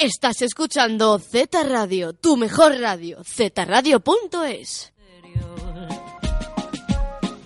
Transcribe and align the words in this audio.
Estás 0.00 0.40
escuchando 0.40 1.18
Z 1.18 1.62
Radio, 1.62 2.14
tu 2.14 2.38
mejor 2.38 2.80
radio, 2.80 3.18
zradio.es. 3.22 4.94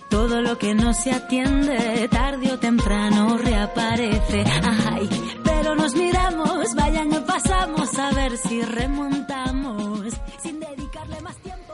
Todo 0.09 0.41
lo 0.41 0.57
que 0.57 0.73
no 0.73 0.93
se 0.93 1.11
atiende, 1.11 2.07
tarde 2.07 2.53
o 2.53 2.57
temprano 2.57 3.37
reaparece. 3.37 4.45
Ay, 4.89 5.09
pero 5.43 5.75
nos 5.75 5.95
miramos, 5.95 6.73
vayan 6.75 7.11
y 7.11 7.19
pasamos 7.19 7.93
a 7.99 8.11
ver 8.11 8.37
si 8.37 8.61
remontamos, 8.61 10.13
sin 10.41 10.61
dedicarle 10.61 11.19
más 11.19 11.35
tiempo. 11.39 11.73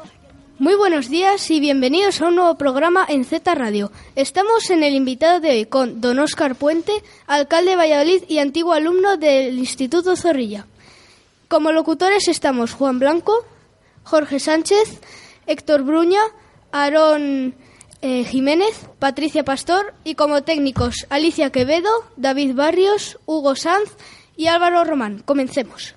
Muy 0.58 0.74
buenos 0.74 1.10
días 1.10 1.52
y 1.52 1.60
bienvenidos 1.60 2.22
a 2.22 2.30
un 2.30 2.38
nuevo 2.38 2.56
programa 2.56 3.06
en 3.08 3.24
Z 3.24 3.54
Radio. 3.54 3.92
Estamos 4.16 4.68
en 4.72 4.84
el 4.84 4.96
invitado 4.96 5.40
de 5.40 5.52
hoy 5.52 5.66
con 5.66 6.02
don 6.02 6.18
Óscar 6.18 6.56
Puente, 6.56 6.92
alcalde 7.28 7.72
de 7.72 7.78
Valladolid 7.78 8.24
y 8.28 8.40
antiguo 8.40 8.74
alumno 8.74 9.18
del 9.18 9.60
Instituto 9.60 10.16
Zorrilla. 10.16 10.66
Como 11.52 11.74
locutores 11.74 12.30
estamos 12.30 12.72
Juan 12.72 12.98
Blanco, 12.98 13.46
Jorge 14.04 14.40
Sánchez, 14.40 15.02
Héctor 15.48 15.84
Bruña, 15.84 16.22
Aarón 16.72 17.56
eh, 18.02 18.24
Jiménez, 18.24 18.88
Patricia 19.00 19.44
Pastor 19.44 19.94
y 20.06 20.16
como 20.16 20.44
técnicos 20.44 21.06
Alicia 21.10 21.50
Quevedo, 21.50 21.90
David 22.16 22.56
Barrios, 22.56 23.20
Hugo 23.26 23.58
Sanz 23.58 23.90
y 24.38 24.48
Álvaro 24.48 24.86
Román. 24.86 25.24
Comencemos. 25.26 25.94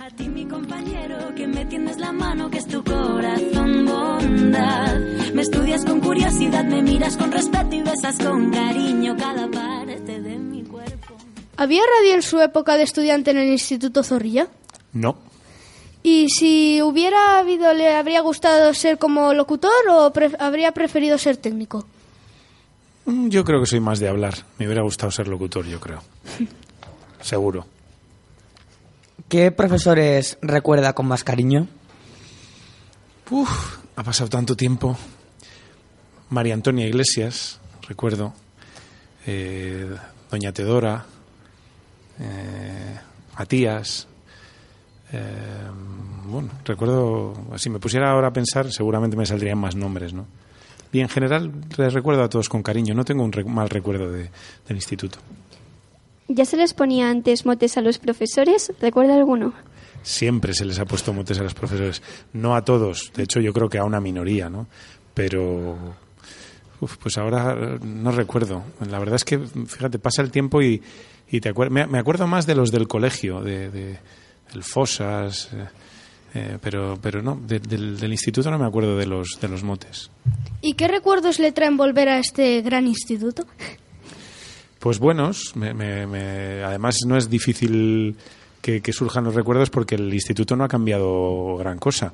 A 0.00 0.10
ti, 0.10 0.28
mi 0.28 0.44
compañero, 0.46 1.32
que 1.36 1.46
me 1.46 1.64
tienes 1.66 1.98
la 1.98 2.10
mano, 2.10 2.50
que 2.50 2.58
es 2.58 2.66
tu 2.66 2.82
corazón 2.82 3.86
bondad. 3.86 4.98
Me 5.32 5.42
estudias 5.42 5.84
con 5.84 6.00
curiosidad, 6.00 6.64
me 6.64 6.82
miras 6.82 7.16
con 7.16 7.30
respeto 7.30 7.72
y 7.72 7.82
besas 7.82 8.18
con 8.18 8.50
cariño 8.50 9.16
cada 9.16 9.48
parte 9.48 10.20
de 10.20 10.36
mi 10.38 10.64
cuerpo. 10.64 11.14
¿Había 11.58 11.80
radio 12.00 12.14
en 12.14 12.22
su 12.22 12.38
época 12.40 12.76
de 12.76 12.82
estudiante 12.82 13.30
en 13.30 13.38
el 13.38 13.48
Instituto 13.48 14.02
Zorrilla? 14.02 14.48
No. 14.96 15.16
¿Y 16.02 16.28
si 16.30 16.80
hubiera 16.82 17.38
habido, 17.38 17.72
le 17.74 17.94
habría 17.94 18.20
gustado 18.20 18.72
ser 18.74 18.96
como 18.98 19.34
locutor 19.34 19.70
o 19.90 20.12
pre- 20.12 20.36
habría 20.38 20.72
preferido 20.72 21.18
ser 21.18 21.36
técnico? 21.36 21.84
Mm, 23.04 23.28
Yo 23.28 23.44
creo 23.44 23.60
que 23.60 23.66
soy 23.66 23.80
más 23.80 23.98
de 23.98 24.08
hablar. 24.08 24.34
Me 24.58 24.66
hubiera 24.66 24.82
gustado 24.82 25.10
ser 25.10 25.28
locutor, 25.28 25.66
yo 25.66 25.80
creo. 25.80 26.00
Seguro. 27.20 27.66
¿Qué 29.28 29.50
profesores 29.50 30.38
recuerda 30.40 30.92
con 30.94 31.06
más 31.06 31.24
cariño? 31.24 31.66
Uf, 33.30 33.78
ha 33.96 34.02
pasado 34.04 34.30
tanto 34.30 34.56
tiempo. 34.56 34.96
María 36.30 36.54
Antonia 36.54 36.86
Iglesias, 36.86 37.58
recuerdo. 37.88 38.32
Eh, 39.26 39.94
Doña 40.30 40.52
Teodora. 40.52 41.04
Eh, 42.20 42.96
Matías. 43.36 44.06
Eh, 45.12 45.68
bueno, 46.26 46.50
recuerdo, 46.64 47.34
si 47.56 47.70
me 47.70 47.78
pusiera 47.78 48.10
ahora 48.10 48.28
a 48.28 48.32
pensar, 48.32 48.70
seguramente 48.72 49.16
me 49.16 49.26
saldrían 49.26 49.58
más 49.58 49.76
nombres, 49.76 50.12
¿no? 50.12 50.26
Y 50.92 51.00
en 51.00 51.08
general 51.08 51.52
les 51.76 51.92
recuerdo 51.92 52.22
a 52.22 52.28
todos 52.28 52.48
con 52.48 52.62
cariño. 52.62 52.94
No 52.94 53.04
tengo 53.04 53.22
un 53.24 53.32
mal 53.52 53.68
recuerdo 53.68 54.10
de- 54.10 54.30
del 54.66 54.76
instituto. 54.76 55.18
¿Ya 56.28 56.44
se 56.44 56.56
les 56.56 56.74
ponía 56.74 57.10
antes 57.10 57.46
motes 57.46 57.76
a 57.76 57.80
los 57.82 57.98
profesores? 57.98 58.72
¿Recuerda 58.80 59.14
alguno? 59.14 59.52
Siempre 60.02 60.54
se 60.54 60.64
les 60.64 60.78
ha 60.78 60.84
puesto 60.84 61.12
motes 61.12 61.38
a 61.38 61.42
los 61.42 61.54
profesores. 61.54 62.02
No 62.32 62.54
a 62.56 62.64
todos, 62.64 63.12
de 63.14 63.24
hecho 63.24 63.40
yo 63.40 63.52
creo 63.52 63.68
que 63.68 63.78
a 63.78 63.84
una 63.84 64.00
minoría, 64.00 64.48
¿no? 64.48 64.66
Pero, 65.14 65.76
uf, 66.80 66.96
pues 66.98 67.16
ahora 67.18 67.56
eh, 67.58 67.78
no 67.84 68.10
recuerdo. 68.12 68.62
La 68.88 68.98
verdad 68.98 69.16
es 69.16 69.24
que, 69.24 69.38
fíjate, 69.38 69.98
pasa 69.98 70.22
el 70.22 70.30
tiempo 70.30 70.62
y, 70.62 70.82
y 71.30 71.40
te 71.40 71.52
acuer- 71.52 71.70
me, 71.70 71.86
me 71.86 71.98
acuerdo 71.98 72.26
más 72.26 72.46
de 72.46 72.54
los 72.54 72.70
del 72.72 72.88
colegio, 72.88 73.40
de, 73.40 73.70
de 73.70 73.98
el 74.54 74.62
Fosas, 74.62 75.48
eh, 75.52 75.66
eh, 76.34 76.58
pero, 76.60 76.98
pero 77.00 77.22
no, 77.22 77.36
de- 77.36 77.60
del, 77.60 77.98
del 77.98 78.12
instituto 78.12 78.50
no 78.50 78.58
me 78.58 78.66
acuerdo 78.66 78.96
de 78.96 79.06
los, 79.06 79.38
de 79.40 79.48
los 79.48 79.62
motes. 79.62 80.10
¿Y 80.60 80.74
qué 80.74 80.88
recuerdos 80.88 81.38
le 81.38 81.52
traen 81.52 81.76
volver 81.76 82.08
a 82.08 82.18
este 82.18 82.60
gran 82.62 82.86
instituto? 82.86 83.44
Pues 84.78 84.98
buenos, 84.98 85.56
me- 85.56 85.74
me- 85.74 86.06
me- 86.06 86.62
además 86.62 86.98
no 87.06 87.16
es 87.16 87.28
difícil 87.30 88.16
que, 88.60 88.80
que 88.82 88.92
surjan 88.92 89.24
los 89.24 89.34
recuerdos 89.34 89.70
porque 89.70 89.94
el 89.94 90.12
instituto 90.12 90.54
no 90.56 90.64
ha 90.64 90.68
cambiado 90.68 91.56
gran 91.56 91.78
cosa. 91.78 92.12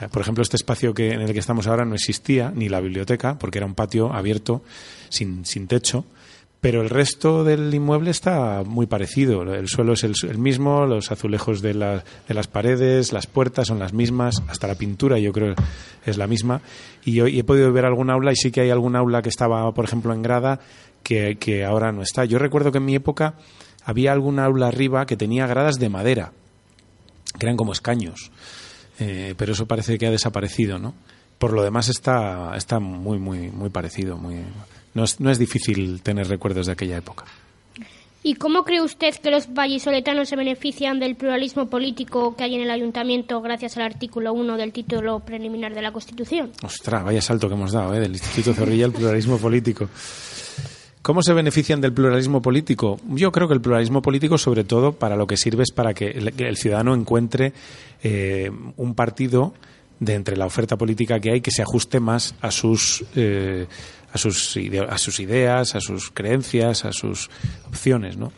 Eh, 0.00 0.08
Por 0.10 0.22
ejemplo, 0.22 0.42
este 0.42 0.56
espacio 0.56 0.92
que, 0.92 1.12
en 1.12 1.20
el 1.20 1.32
que 1.32 1.38
estamos 1.38 1.66
ahora 1.66 1.84
no 1.84 1.94
existía, 1.94 2.50
ni 2.54 2.68
la 2.68 2.80
biblioteca, 2.80 3.38
porque 3.38 3.58
era 3.58 3.66
un 3.66 3.74
patio 3.74 4.12
abierto, 4.12 4.62
sin, 5.08 5.44
sin 5.44 5.66
techo, 5.66 6.04
pero 6.60 6.82
el 6.82 6.90
resto 6.90 7.42
del 7.42 7.72
inmueble 7.72 8.10
está 8.10 8.62
muy 8.64 8.86
parecido. 8.86 9.42
El 9.42 9.68
suelo 9.68 9.94
es 9.94 10.04
el, 10.04 10.14
el 10.28 10.38
mismo, 10.38 10.84
los 10.84 11.10
azulejos 11.10 11.62
de, 11.62 11.72
de 11.72 12.34
las 12.34 12.48
paredes, 12.48 13.12
las 13.12 13.26
puertas 13.26 13.68
son 13.68 13.78
las 13.78 13.94
mismas, 13.94 14.42
hasta 14.46 14.66
la 14.66 14.74
pintura 14.74 15.18
yo 15.18 15.32
creo 15.32 15.54
es 16.04 16.18
la 16.18 16.26
misma. 16.26 16.60
Y 17.04 17.12
yo 17.12 17.26
y 17.28 17.38
he 17.38 17.44
podido 17.44 17.72
ver 17.72 17.86
algún 17.86 18.10
aula 18.10 18.32
y 18.32 18.36
sí 18.36 18.50
que 18.50 18.60
hay 18.60 18.70
algún 18.70 18.94
aula 18.94 19.22
que 19.22 19.30
estaba, 19.30 19.72
por 19.72 19.84
ejemplo, 19.86 20.12
en 20.12 20.22
grada 20.22 20.60
que, 21.02 21.36
que 21.38 21.64
ahora 21.64 21.92
no 21.92 22.02
está. 22.02 22.26
Yo 22.26 22.38
recuerdo 22.38 22.72
que 22.72 22.78
en 22.78 22.84
mi 22.84 22.94
época 22.94 23.34
había 23.84 24.12
algún 24.12 24.38
aula 24.38 24.68
arriba 24.68 25.06
que 25.06 25.16
tenía 25.16 25.46
gradas 25.46 25.78
de 25.78 25.88
madera, 25.88 26.32
que 27.38 27.46
eran 27.46 27.56
como 27.56 27.72
escaños. 27.72 28.30
Eh, 28.98 29.34
pero 29.38 29.52
eso 29.52 29.66
parece 29.66 29.98
que 29.98 30.06
ha 30.06 30.10
desaparecido, 30.10 30.78
¿no? 30.78 30.94
Por 31.38 31.54
lo 31.54 31.62
demás 31.62 31.88
está, 31.88 32.54
está 32.54 32.80
muy, 32.80 33.18
muy, 33.18 33.50
muy 33.50 33.70
parecido. 33.70 34.18
Muy, 34.18 34.44
no, 34.94 35.04
es, 35.04 35.20
no 35.20 35.30
es 35.30 35.38
difícil 35.38 36.02
tener 36.02 36.28
recuerdos 36.28 36.66
de 36.66 36.72
aquella 36.72 36.96
época. 36.96 37.24
¿Y 38.22 38.34
cómo 38.34 38.64
cree 38.64 38.82
usted 38.82 39.14
que 39.14 39.30
los 39.30 39.52
vallisoletanos 39.54 40.28
se 40.28 40.36
benefician 40.36 41.00
del 41.00 41.16
pluralismo 41.16 41.70
político 41.70 42.36
que 42.36 42.44
hay 42.44 42.54
en 42.54 42.60
el 42.60 42.70
ayuntamiento 42.70 43.40
gracias 43.40 43.78
al 43.78 43.84
artículo 43.84 44.34
1 44.34 44.58
del 44.58 44.72
título 44.72 45.20
preliminar 45.20 45.74
de 45.74 45.80
la 45.80 45.90
Constitución? 45.90 46.50
Ostras, 46.62 47.02
vaya 47.02 47.22
salto 47.22 47.48
que 47.48 47.54
hemos 47.54 47.72
dado, 47.72 47.94
¿eh? 47.94 48.00
Del 48.00 48.12
Instituto 48.12 48.52
Zorrilla 48.52 48.84
al 48.84 48.92
pluralismo 48.92 49.38
político. 49.38 49.88
¿Cómo 51.00 51.22
se 51.22 51.32
benefician 51.32 51.80
del 51.80 51.94
pluralismo 51.94 52.42
político? 52.42 53.00
Yo 53.08 53.32
creo 53.32 53.48
que 53.48 53.54
el 53.54 53.62
pluralismo 53.62 54.02
político, 54.02 54.36
sobre 54.36 54.64
todo, 54.64 54.92
para 54.92 55.16
lo 55.16 55.26
que 55.26 55.38
sirve 55.38 55.62
es 55.62 55.72
para 55.72 55.94
que 55.94 56.08
el, 56.08 56.34
que 56.34 56.46
el 56.46 56.58
ciudadano 56.58 56.94
encuentre 56.94 57.54
eh, 58.02 58.50
un 58.76 58.94
partido 58.94 59.54
de 59.98 60.14
entre 60.14 60.36
la 60.36 60.44
oferta 60.44 60.76
política 60.76 61.20
que 61.20 61.30
hay 61.32 61.40
que 61.40 61.50
se 61.50 61.62
ajuste 61.62 62.00
más 62.00 62.34
a 62.42 62.50
sus 62.50 63.04
eh, 63.14 63.66
a 64.12 64.18
sus 64.18 64.56
ide- 64.56 64.86
a 64.88 64.98
sus 64.98 65.20
ideas, 65.20 65.74
a 65.74 65.80
sus 65.80 66.10
creencias, 66.10 66.84
a 66.84 66.92
sus 66.92 67.30
opciones, 67.68 68.16
¿no? 68.16 68.32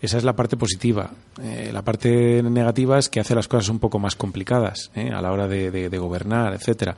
Esa 0.00 0.18
es 0.18 0.24
la 0.24 0.34
parte 0.34 0.56
positiva. 0.56 1.10
Eh, 1.40 1.70
la 1.72 1.82
parte 1.82 2.42
negativa 2.42 2.98
es 2.98 3.08
que 3.08 3.20
hace 3.20 3.34
las 3.36 3.46
cosas 3.46 3.68
un 3.68 3.78
poco 3.78 3.98
más 4.00 4.16
complicadas 4.16 4.90
¿eh? 4.96 5.10
a 5.12 5.20
la 5.22 5.30
hora 5.30 5.46
de, 5.46 5.70
de- 5.70 5.88
de 5.88 5.98
gobernar, 5.98 6.52
etcétera. 6.54 6.96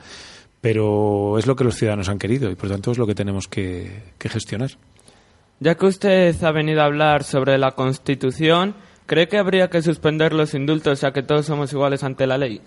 Pero 0.59 1.37
es 1.37 1.45
lo 1.45 1.55
que 1.55 1.63
los 1.63 1.75
ciudadanos 1.75 2.09
han 2.09 2.17
querido 2.17 2.49
y 2.49 2.55
por 2.55 2.69
tanto 2.69 2.91
es 2.91 2.97
lo 2.97 3.05
que 3.05 3.13
tenemos 3.13 3.47
que, 3.47 4.01
que 4.17 4.27
gestionar. 4.29 4.71
Ya 5.59 5.75
que 5.75 5.85
usted 5.85 6.43
ha 6.43 6.51
venido 6.51 6.81
a 6.81 6.85
hablar 6.85 7.23
sobre 7.23 7.59
la 7.59 7.73
Constitución, 7.73 8.73
¿cree 9.05 9.27
que 9.27 9.37
habría 9.37 9.69
que 9.69 9.83
suspender 9.83 10.33
los 10.33 10.55
indultos 10.55 11.01
ya 11.01 11.13
que 11.13 11.21
todos 11.21 11.45
somos 11.45 11.71
iguales 11.73 12.03
ante 12.03 12.25
la 12.25 12.39
ley? 12.39 12.59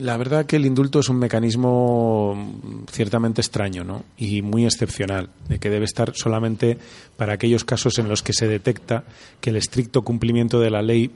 La 0.00 0.16
verdad 0.16 0.46
que 0.46 0.56
el 0.56 0.64
indulto 0.64 1.00
es 1.00 1.10
un 1.10 1.18
mecanismo 1.18 2.56
ciertamente 2.90 3.42
extraño 3.42 3.84
¿no? 3.84 4.04
y 4.16 4.40
muy 4.40 4.64
excepcional, 4.64 5.28
de 5.46 5.58
que 5.58 5.68
debe 5.68 5.84
estar 5.84 6.12
solamente 6.14 6.78
para 7.18 7.34
aquellos 7.34 7.66
casos 7.66 7.98
en 7.98 8.08
los 8.08 8.22
que 8.22 8.32
se 8.32 8.48
detecta 8.48 9.04
que 9.42 9.50
el 9.50 9.56
estricto 9.56 10.00
cumplimiento 10.00 10.58
de 10.58 10.70
la 10.70 10.80
ley 10.80 11.10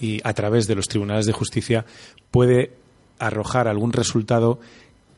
y 0.00 0.20
a 0.24 0.32
través 0.32 0.66
de 0.66 0.74
los 0.74 0.88
tribunales 0.88 1.26
de 1.26 1.32
justicia 1.32 1.86
puede 2.32 2.72
arrojar 3.20 3.68
algún 3.68 3.92
resultado 3.92 4.58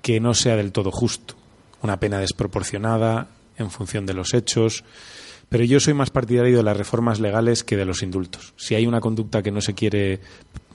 que 0.02 0.20
no 0.20 0.34
sea 0.34 0.56
del 0.56 0.70
todo 0.70 0.90
justo, 0.90 1.36
una 1.80 1.98
pena 2.00 2.18
desproporcionada 2.18 3.28
en 3.56 3.70
función 3.70 4.04
de 4.04 4.12
los 4.12 4.34
hechos. 4.34 4.84
Pero 5.50 5.64
yo 5.64 5.80
soy 5.80 5.94
más 5.94 6.10
partidario 6.10 6.56
de 6.56 6.62
las 6.62 6.76
reformas 6.76 7.18
legales 7.18 7.64
que 7.64 7.76
de 7.76 7.84
los 7.84 8.04
indultos. 8.04 8.54
Si 8.56 8.76
hay 8.76 8.86
una 8.86 9.00
conducta 9.00 9.42
que 9.42 9.50
no 9.50 9.60
se 9.60 9.74
quiere 9.74 10.20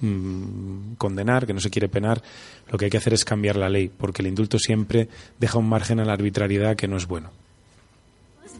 mm, 0.02 0.96
condenar, 0.98 1.48
que 1.48 1.54
no 1.54 1.62
se 1.62 1.70
quiere 1.70 1.88
penar, 1.88 2.22
lo 2.70 2.78
que 2.78 2.86
hay 2.86 2.92
que 2.92 2.98
hacer 2.98 3.14
es 3.14 3.24
cambiar 3.24 3.56
la 3.56 3.70
ley, 3.70 3.88
porque 3.88 4.22
el 4.22 4.28
indulto 4.28 4.60
siempre 4.60 5.08
deja 5.40 5.58
un 5.58 5.70
margen 5.70 6.02
a 6.02 6.06
la 6.06 6.12
arbitrariedad 6.12 6.76
que 6.76 6.90
no 6.90 6.98
es 6.98 7.08
bueno. 7.08 7.32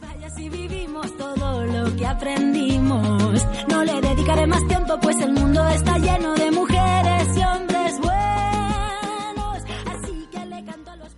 Vaya 0.00 0.30
si 0.30 0.48
vivimos 0.48 1.14
todo 1.18 1.64
lo 1.66 1.94
que 1.96 2.06
aprendimos. 2.06 3.46
No 3.68 3.84
le 3.84 4.00
dedicaré 4.00 4.46
más 4.46 4.66
tiempo, 4.66 4.98
pues 5.00 5.18
el 5.20 5.32
mundo 5.34 5.68
está 5.68 5.98
lleno 5.98 6.34
de 6.34 6.50
mujeres 6.50 7.28
y 7.36 7.40
hombres 7.42 8.00
buenos. 8.00 9.62
Así 9.86 10.28
que 10.32 10.46
le 10.46 10.64
canto 10.64 10.90
a 10.90 10.96
los. 10.96 11.14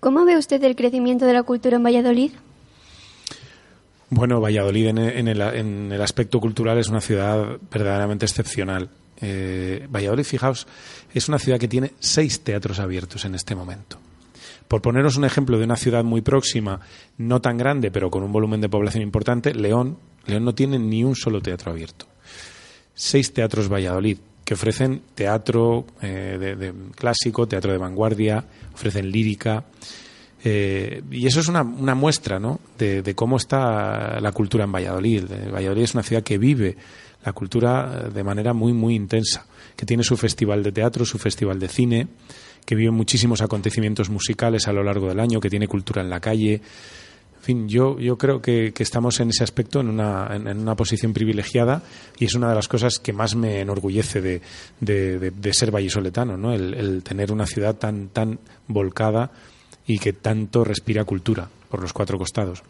¿Cómo 0.00 0.24
ve 0.24 0.38
usted 0.38 0.62
el 0.64 0.74
crecimiento 0.74 1.26
de 1.26 1.34
la 1.34 1.42
cultura 1.42 1.76
en 1.76 1.84
Valladolid? 1.84 2.32
Bueno, 4.14 4.42
Valladolid 4.42 4.88
en 4.88 4.98
en 4.98 5.26
el- 5.26 5.40
en 5.40 5.90
el 5.90 6.02
aspecto 6.02 6.38
cultural 6.38 6.76
es 6.76 6.88
una 6.88 7.00
ciudad 7.00 7.56
verdaderamente 7.70 8.26
excepcional. 8.26 8.90
Eh, 9.22 9.86
Valladolid, 9.90 10.24
fijaos, 10.24 10.66
es 11.14 11.28
una 11.30 11.38
ciudad 11.38 11.58
que 11.58 11.66
tiene 11.66 11.92
seis 11.98 12.40
teatros 12.40 12.78
abiertos 12.78 13.24
en 13.24 13.34
este 13.34 13.54
momento. 13.54 13.98
Por 14.68 14.82
poneros 14.82 15.16
un 15.16 15.24
ejemplo 15.24 15.56
de 15.56 15.64
una 15.64 15.76
ciudad 15.76 16.04
muy 16.04 16.20
próxima, 16.20 16.78
no 17.16 17.40
tan 17.40 17.56
grande, 17.56 17.90
pero 17.90 18.10
con 18.10 18.22
un 18.22 18.32
volumen 18.32 18.60
de 18.60 18.68
población 18.68 19.02
importante, 19.02 19.54
León 19.54 19.96
León 20.26 20.44
no 20.44 20.54
tiene 20.54 20.78
ni 20.78 21.02
un 21.04 21.16
solo 21.16 21.40
teatro 21.40 21.72
abierto. 21.72 22.06
Seis 22.94 23.32
teatros 23.32 23.72
Valladolid 23.72 24.18
que 24.44 24.54
ofrecen 24.54 25.00
teatro 25.14 25.86
eh, 26.02 26.36
de, 26.38 26.54
de 26.56 26.74
clásico, 26.94 27.48
teatro 27.48 27.72
de 27.72 27.78
vanguardia, 27.78 28.44
ofrecen 28.74 29.10
lírica. 29.10 29.64
Eh, 30.44 31.02
y 31.10 31.26
eso 31.26 31.40
es 31.40 31.48
una, 31.48 31.62
una 31.62 31.94
muestra 31.94 32.38
¿no? 32.38 32.60
de, 32.78 33.14
cómo 33.14 33.36
está 33.36 34.20
la 34.20 34.32
cultura 34.32 34.64
en 34.64 34.72
Valladolid. 34.72 35.24
Eh, 35.30 35.50
Valladolid 35.52 35.82
es 35.82 35.94
una 35.94 36.02
ciudad 36.02 36.22
que 36.22 36.38
vive 36.38 36.76
la 37.24 37.32
cultura 37.32 38.06
eh, 38.06 38.10
de 38.12 38.24
manera 38.24 38.52
muy, 38.52 38.72
muy 38.72 38.94
intensa, 38.94 39.46
que 39.76 39.86
tiene 39.86 40.02
su 40.02 40.16
festival 40.16 40.62
de 40.62 40.72
teatro, 40.72 41.04
su 41.04 41.18
festival 41.18 41.58
de 41.60 41.68
cine, 41.68 42.08
que 42.64 42.74
vive 42.74 42.90
muchísimos 42.90 43.40
acontecimientos 43.42 44.10
musicales 44.10 44.66
a 44.68 44.72
lo 44.72 44.82
largo 44.82 45.08
del 45.08 45.20
año, 45.20 45.40
que 45.40 45.50
tiene 45.50 45.68
cultura 45.68 46.02
en 46.02 46.10
la 46.10 46.20
calle. 46.20 46.54
En 46.54 47.42
fin, 47.44 47.68
yo, 47.68 47.98
yo 47.98 48.16
creo 48.18 48.40
que, 48.40 48.72
que 48.72 48.84
estamos 48.84 49.18
en 49.18 49.30
ese 49.30 49.42
aspecto 49.42 49.80
en 49.80 49.88
una, 49.88 50.28
en, 50.32 50.46
en 50.46 50.58
una 50.60 50.76
posición 50.76 51.12
privilegiada 51.12 51.82
y 52.18 52.24
es 52.26 52.34
una 52.34 52.48
de 52.48 52.54
las 52.54 52.68
cosas 52.68 53.00
que 53.00 53.12
más 53.12 53.34
me 53.34 53.58
enorgullece 53.60 54.20
de, 54.20 54.42
de, 54.80 55.18
de- 55.18 55.30
de 55.32 55.52
ser 55.52 55.72
vallisoletano, 55.72 56.36
¿no? 56.36 56.52
El, 56.52 56.74
el 56.74 57.02
tener 57.02 57.32
una 57.32 57.46
ciudad 57.46 57.74
tan, 57.76 58.10
tan 58.10 58.38
volcada 58.68 59.32
y 59.86 59.98
que 59.98 60.12
tanto 60.12 60.64
respira 60.64 61.04
cultura 61.04 61.48
por 61.70 61.80
los 61.80 61.92
cuatro 61.92 62.18
costados. 62.18 62.62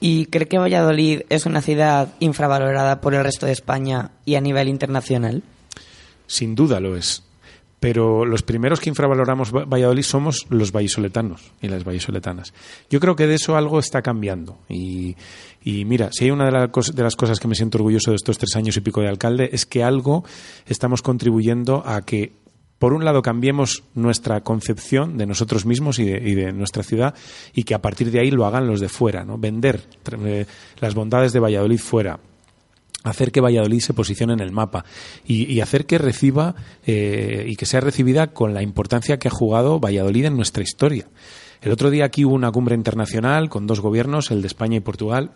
¿Y 0.00 0.26
cree 0.26 0.46
que 0.48 0.58
Valladolid 0.58 1.22
es 1.30 1.46
una 1.46 1.62
ciudad 1.62 2.12
infravalorada 2.20 3.00
por 3.00 3.14
el 3.14 3.24
resto 3.24 3.46
de 3.46 3.52
España 3.52 4.10
y 4.24 4.34
a 4.34 4.40
nivel 4.40 4.68
internacional? 4.68 5.42
Sin 6.26 6.54
duda 6.54 6.80
lo 6.80 6.96
es. 6.96 7.22
Pero 7.80 8.24
los 8.24 8.42
primeros 8.42 8.80
que 8.80 8.88
infravaloramos 8.88 9.54
Va- 9.54 9.64
Valladolid 9.66 10.02
somos 10.02 10.46
los 10.48 10.72
vallisoletanos 10.72 11.52
y 11.60 11.68
las 11.68 11.84
vallisoletanas. 11.84 12.54
Yo 12.90 12.98
creo 12.98 13.14
que 13.14 13.26
de 13.26 13.34
eso 13.34 13.56
algo 13.56 13.78
está 13.78 14.00
cambiando. 14.02 14.58
Y, 14.70 15.16
y 15.62 15.84
mira, 15.84 16.08
si 16.12 16.24
hay 16.24 16.30
una 16.30 16.46
de 16.50 17.02
las 17.02 17.16
cosas 17.16 17.38
que 17.38 17.48
me 17.48 17.54
siento 17.54 17.78
orgulloso 17.78 18.10
de 18.10 18.16
estos 18.16 18.38
tres 18.38 18.56
años 18.56 18.76
y 18.76 18.80
pico 18.80 19.00
de 19.02 19.08
alcalde, 19.08 19.50
es 19.52 19.66
que 19.66 19.84
algo 19.84 20.24
estamos 20.66 21.02
contribuyendo 21.02 21.82
a 21.86 22.00
que, 22.02 22.32
por 22.84 22.92
un 22.92 23.02
lado, 23.02 23.22
cambiemos 23.22 23.82
nuestra 23.94 24.42
concepción 24.42 25.16
de 25.16 25.24
nosotros 25.24 25.64
mismos 25.64 25.98
y 25.98 26.04
de, 26.04 26.52
nuestra 26.52 26.82
ciudad 26.82 27.14
y 27.54 27.62
que 27.62 27.72
a 27.72 27.80
partir 27.80 28.10
de 28.10 28.20
ahí 28.20 28.30
lo 28.30 28.44
hagan 28.44 28.66
los 28.66 28.78
de 28.78 28.90
fuera. 28.90 29.24
¿no? 29.24 29.38
Vender 29.38 29.80
eh, 30.22 30.44
las 30.80 30.94
bondades 30.94 31.32
de 31.32 31.40
Valladolid 31.40 31.78
fuera 31.78 32.20
hacer 33.02 33.32
que 33.32 33.40
Valladolid 33.40 33.80
se 33.80 33.94
posicione 33.94 34.34
en 34.34 34.40
el 34.40 34.52
mapa 34.52 34.84
y, 35.26 35.50
y 35.50 35.62
hacer 35.62 35.86
que 35.86 35.96
reciba 35.96 36.56
eh, 36.84 37.46
y 37.48 37.56
que 37.56 37.64
sea 37.64 37.80
recibida 37.80 38.34
con 38.34 38.52
la 38.52 38.60
importancia 38.60 39.18
que 39.18 39.28
ha 39.28 39.30
jugado 39.30 39.80
Valladolid 39.80 40.26
en 40.26 40.36
nuestra 40.36 40.62
historia. 40.62 41.08
El 41.62 41.72
otro 41.72 41.88
día 41.88 42.04
aquí 42.04 42.26
hubo 42.26 42.34
una 42.34 42.52
cumbre 42.52 42.74
internacional 42.74 43.48
con 43.48 43.66
dos 43.66 43.80
gobiernos, 43.80 44.30
el 44.30 44.42
de 44.42 44.48
España 44.48 44.76
y 44.76 44.80
Portugal. 44.80 45.30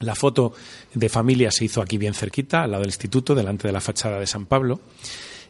La 0.00 0.16
foto 0.16 0.52
de 0.94 1.08
familia 1.08 1.52
se 1.52 1.64
hizo 1.64 1.80
aquí 1.80 1.96
bien 1.96 2.14
cerquita, 2.14 2.64
al 2.64 2.72
lado 2.72 2.80
del 2.80 2.90
instituto, 2.90 3.36
delante 3.36 3.68
de 3.68 3.72
la 3.72 3.80
fachada 3.80 4.18
de 4.18 4.26
San 4.26 4.46
Pablo. 4.46 4.80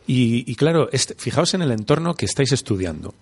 Y, 0.06 0.54
claro, 0.54 0.88
este- 0.92 1.14
fijaos 1.14 1.54
en 1.54 1.62
el 1.62 1.72
entorno 1.72 2.14
que 2.14 2.26
estáis 2.26 2.52
estudiando. 2.52 3.14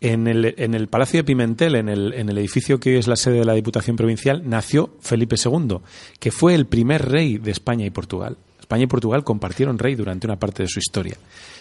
En 0.00 0.26
el, 0.26 0.54
en 0.56 0.74
el 0.74 0.88
Palacio 0.88 1.18
de 1.18 1.24
Pimentel, 1.24 1.74
en 1.74 1.90
el, 1.90 2.38
edificio 2.38 2.80
que 2.80 2.90
hoy 2.90 2.96
es 2.96 3.06
la 3.06 3.16
sede 3.16 3.40
de 3.40 3.44
la 3.44 3.52
Diputación 3.52 3.96
Provincial, 3.96 4.48
nació 4.48 4.94
Felipe 5.00 5.36
II, 5.36 5.76
que 6.18 6.30
fue 6.30 6.54
el 6.54 6.66
primer 6.66 7.06
rey 7.06 7.36
de 7.36 7.50
España 7.50 7.84
y 7.84 7.90
Portugal. 7.90 8.38
España 8.58 8.84
y 8.84 8.86
Portugal 8.86 9.24
compartieron 9.24 9.78
rey 9.78 9.96
durante 9.96 10.26
una 10.26 10.38
parte 10.38 10.62
de 10.62 10.68
su 10.70 10.78
historia. 10.78 11.18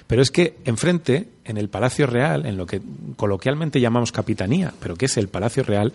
Pero 0.07 0.21
es 0.21 0.31
que 0.31 0.56
enfrente, 0.63 1.27
en 1.44 1.57
el 1.57 1.68
Palacio 1.68 2.07
Real, 2.07 2.45
en 2.45 2.56
lo 2.56 2.65
que 2.65 2.81
coloquialmente 3.18 3.81
llamamos 3.81 4.13
capitanía, 4.13 4.74
pero 4.80 4.95
que 4.95 5.07
es 5.07 5.18
el 5.18 5.27
Palacio 5.27 5.63
Real, 5.63 5.91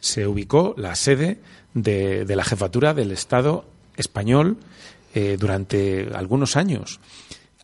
se 0.00 0.26
ubicó 0.26 0.74
la 0.78 0.94
sede 0.94 1.40
de, 1.74 2.24
de 2.24 2.36
la 2.36 2.44
jefatura 2.44 2.94
del 2.94 3.12
Estado 3.12 3.66
español 3.96 4.56
eh, 5.14 5.36
durante 5.38 6.08
algunos 6.14 6.56
años. 6.56 6.98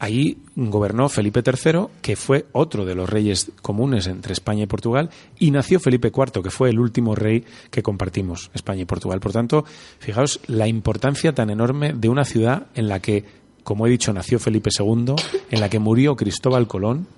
Ahí 0.00 0.38
gobernó 0.54 1.08
Felipe 1.08 1.42
III, 1.44 1.86
que 2.00 2.14
fue 2.14 2.46
otro 2.52 2.84
de 2.84 2.94
los 2.94 3.10
reyes 3.10 3.50
comunes 3.62 4.06
entre 4.06 4.32
España 4.32 4.62
y 4.62 4.66
Portugal, 4.66 5.10
y 5.40 5.50
nació 5.50 5.80
Felipe 5.80 6.12
IV, 6.14 6.40
que 6.42 6.50
fue 6.50 6.70
el 6.70 6.78
último 6.78 7.16
rey 7.16 7.44
que 7.70 7.82
compartimos, 7.82 8.50
España 8.54 8.82
y 8.82 8.86
Portugal. 8.86 9.18
Por 9.18 9.32
tanto, 9.32 9.64
fijaos 9.98 10.40
la 10.46 10.68
importancia 10.68 11.34
tan 11.34 11.50
enorme 11.50 11.94
de 11.94 12.08
una 12.08 12.24
ciudad 12.24 12.68
en 12.76 12.86
la 12.86 13.00
que, 13.00 13.24
como 13.64 13.86
he 13.86 13.90
dicho, 13.90 14.12
nació 14.12 14.38
Felipe 14.38 14.70
II, 14.76 15.14
en 15.50 15.60
la 15.60 15.68
que 15.68 15.80
murió 15.80 16.14
Cristóbal 16.14 16.68
Colón, 16.68 17.08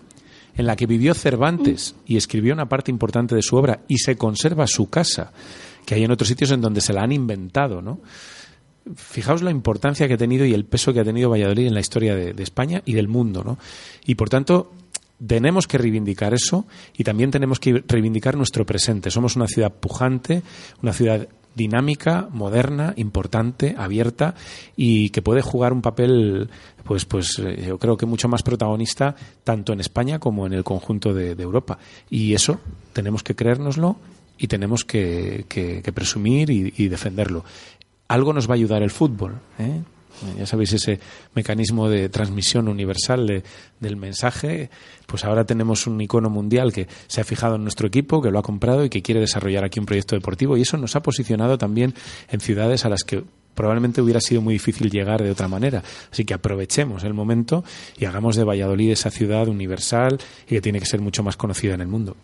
en 0.56 0.67
la 0.67 0.75
que 0.75 0.87
vivió 0.87 1.12
Cervantes 1.12 1.94
y 2.06 2.17
escribió 2.17 2.55
una 2.55 2.69
parte 2.69 2.91
importante 2.91 3.35
de 3.35 3.43
su 3.43 3.56
obra 3.56 3.81
y 3.88 3.99
se 3.99 4.17
conserva 4.17 4.67
su 4.67 4.88
casa, 4.88 5.32
que 5.85 5.97
hay 5.97 6.05
en 6.05 6.12
otros 6.12 6.29
sitios 6.29 6.50
en 6.50 6.62
donde 6.62 6.81
se 6.81 6.94
la 6.94 7.03
han 7.03 7.12
inventado, 7.12 7.82
¿no? 7.82 8.00
Fijaos 8.94 9.43
la 9.43 9.50
importancia 9.50 10.09
que 10.09 10.15
ha 10.15 10.19
tenido 10.19 10.44
y 10.47 10.55
el 10.55 10.65
peso 10.65 10.93
que 10.93 11.00
ha 11.00 11.05
tenido 11.05 11.31
Valladolid 11.31 11.67
en 11.67 11.75
la 11.75 11.81
historia 11.81 12.15
de, 12.15 12.43
España 12.43 12.82
y 12.85 12.94
del 12.94 13.09
mundo, 13.09 13.44
¿no? 13.44 13.59
Y 14.06 14.15
por 14.15 14.31
tanto, 14.31 14.73
tenemos 15.25 15.67
que 15.67 15.79
reivindicar 15.79 16.32
eso 16.32 16.67
y 16.97 17.05
también 17.05 17.31
tenemos 17.31 17.61
que 17.61 17.85
reivindicar 17.87 18.37
nuestro 18.37 18.65
presente. 18.65 19.11
Somos 19.11 19.37
una 19.37 19.47
ciudad 19.47 19.73
pujante, 19.73 20.43
una 20.82 20.93
ciudad 20.93 21.29
dinámica, 21.55 22.29
moderna, 22.31 22.94
importante, 22.97 23.75
abierta 23.77 24.35
y 24.77 25.11
que 25.11 25.21
puede 25.21 25.43
jugar 25.43 25.73
un 25.73 25.82
papel, 25.82 26.49
pues, 26.85 27.05
pues 27.05 27.38
eh, 27.38 27.65
yo 27.67 27.79
creo 27.79 27.97
que 27.97 28.06
mucho 28.06 28.29
más 28.29 28.43
protagonista 28.43 29.15
tanto 29.44 29.73
en 29.73 29.81
España 29.81 30.19
como 30.19 30.47
en 30.47 30.55
el 30.55 30.65
conjunto 30.65 31.12
de, 31.12 31.32
Europa. 31.32 31.79
Y 32.09 32.35
eso 32.35 32.61
tenemos 32.93 33.23
que 33.23 33.35
creérnoslo 33.35 33.97
y 34.38 34.47
tenemos 34.47 34.85
que, 34.85 35.44
que- 35.49 35.93
presumir 35.93 36.50
y 36.50 36.88
defenderlo. 36.88 37.44
Algo 38.10 38.32
nos 38.32 38.48
va 38.48 38.54
a 38.54 38.56
ayudar 38.56 38.82
el 38.82 38.90
fútbol. 38.90 39.34
¿eh? 39.58 39.80
Ya 40.36 40.44
sabéis 40.44 40.72
ese 40.72 40.98
mecanismo 41.34 41.88
de 41.88 42.08
transmisión 42.08 42.66
universal 42.68 43.26
de- 43.26 43.42
del 43.78 43.96
mensaje. 43.96 44.68
Pues 45.06 45.24
ahora 45.24 45.44
tenemos 45.44 45.86
un 45.86 46.00
icono 46.00 46.28
mundial 46.28 46.72
que 46.72 46.88
se 47.06 47.20
ha 47.20 47.24
fijado 47.24 47.54
en 47.54 47.62
nuestro 47.62 47.86
equipo, 47.86 48.20
que 48.20 48.30
lo 48.30 48.38
ha 48.38 48.42
comprado 48.42 48.84
y 48.84 48.90
que 48.90 49.00
quiere 49.00 49.20
desarrollar 49.20 49.64
aquí 49.64 49.78
un 49.78 49.86
proyecto 49.86 50.16
deportivo. 50.16 50.56
Y 50.56 50.62
eso 50.62 50.76
nos 50.76 50.96
ha 50.96 51.02
posicionado 51.02 51.56
también 51.56 51.94
en 52.30 52.40
ciudades 52.40 52.84
a 52.84 52.88
las 52.88 53.04
que 53.04 53.22
probablemente 53.54 54.02
hubiera 54.02 54.20
sido 54.20 54.40
muy 54.40 54.54
difícil 54.54 54.90
llegar 54.90 55.22
de 55.22 55.30
otra 55.30 55.46
manera. 55.48 55.82
Así 56.10 56.24
que 56.24 56.34
aprovechemos 56.34 57.04
el 57.04 57.14
momento 57.14 57.62
y 57.96 58.06
hagamos 58.06 58.34
de 58.36 58.42
Valladolid 58.44 58.90
esa 58.90 59.10
ciudad 59.10 59.46
universal 59.48 60.18
y 60.46 60.50
que 60.50 60.60
tiene 60.60 60.80
que 60.80 60.86
ser 60.86 61.00
mucho 61.00 61.22
más 61.22 61.36
conocida 61.36 61.74
en 61.74 61.80
el 61.82 61.88
mundo. 61.88 62.16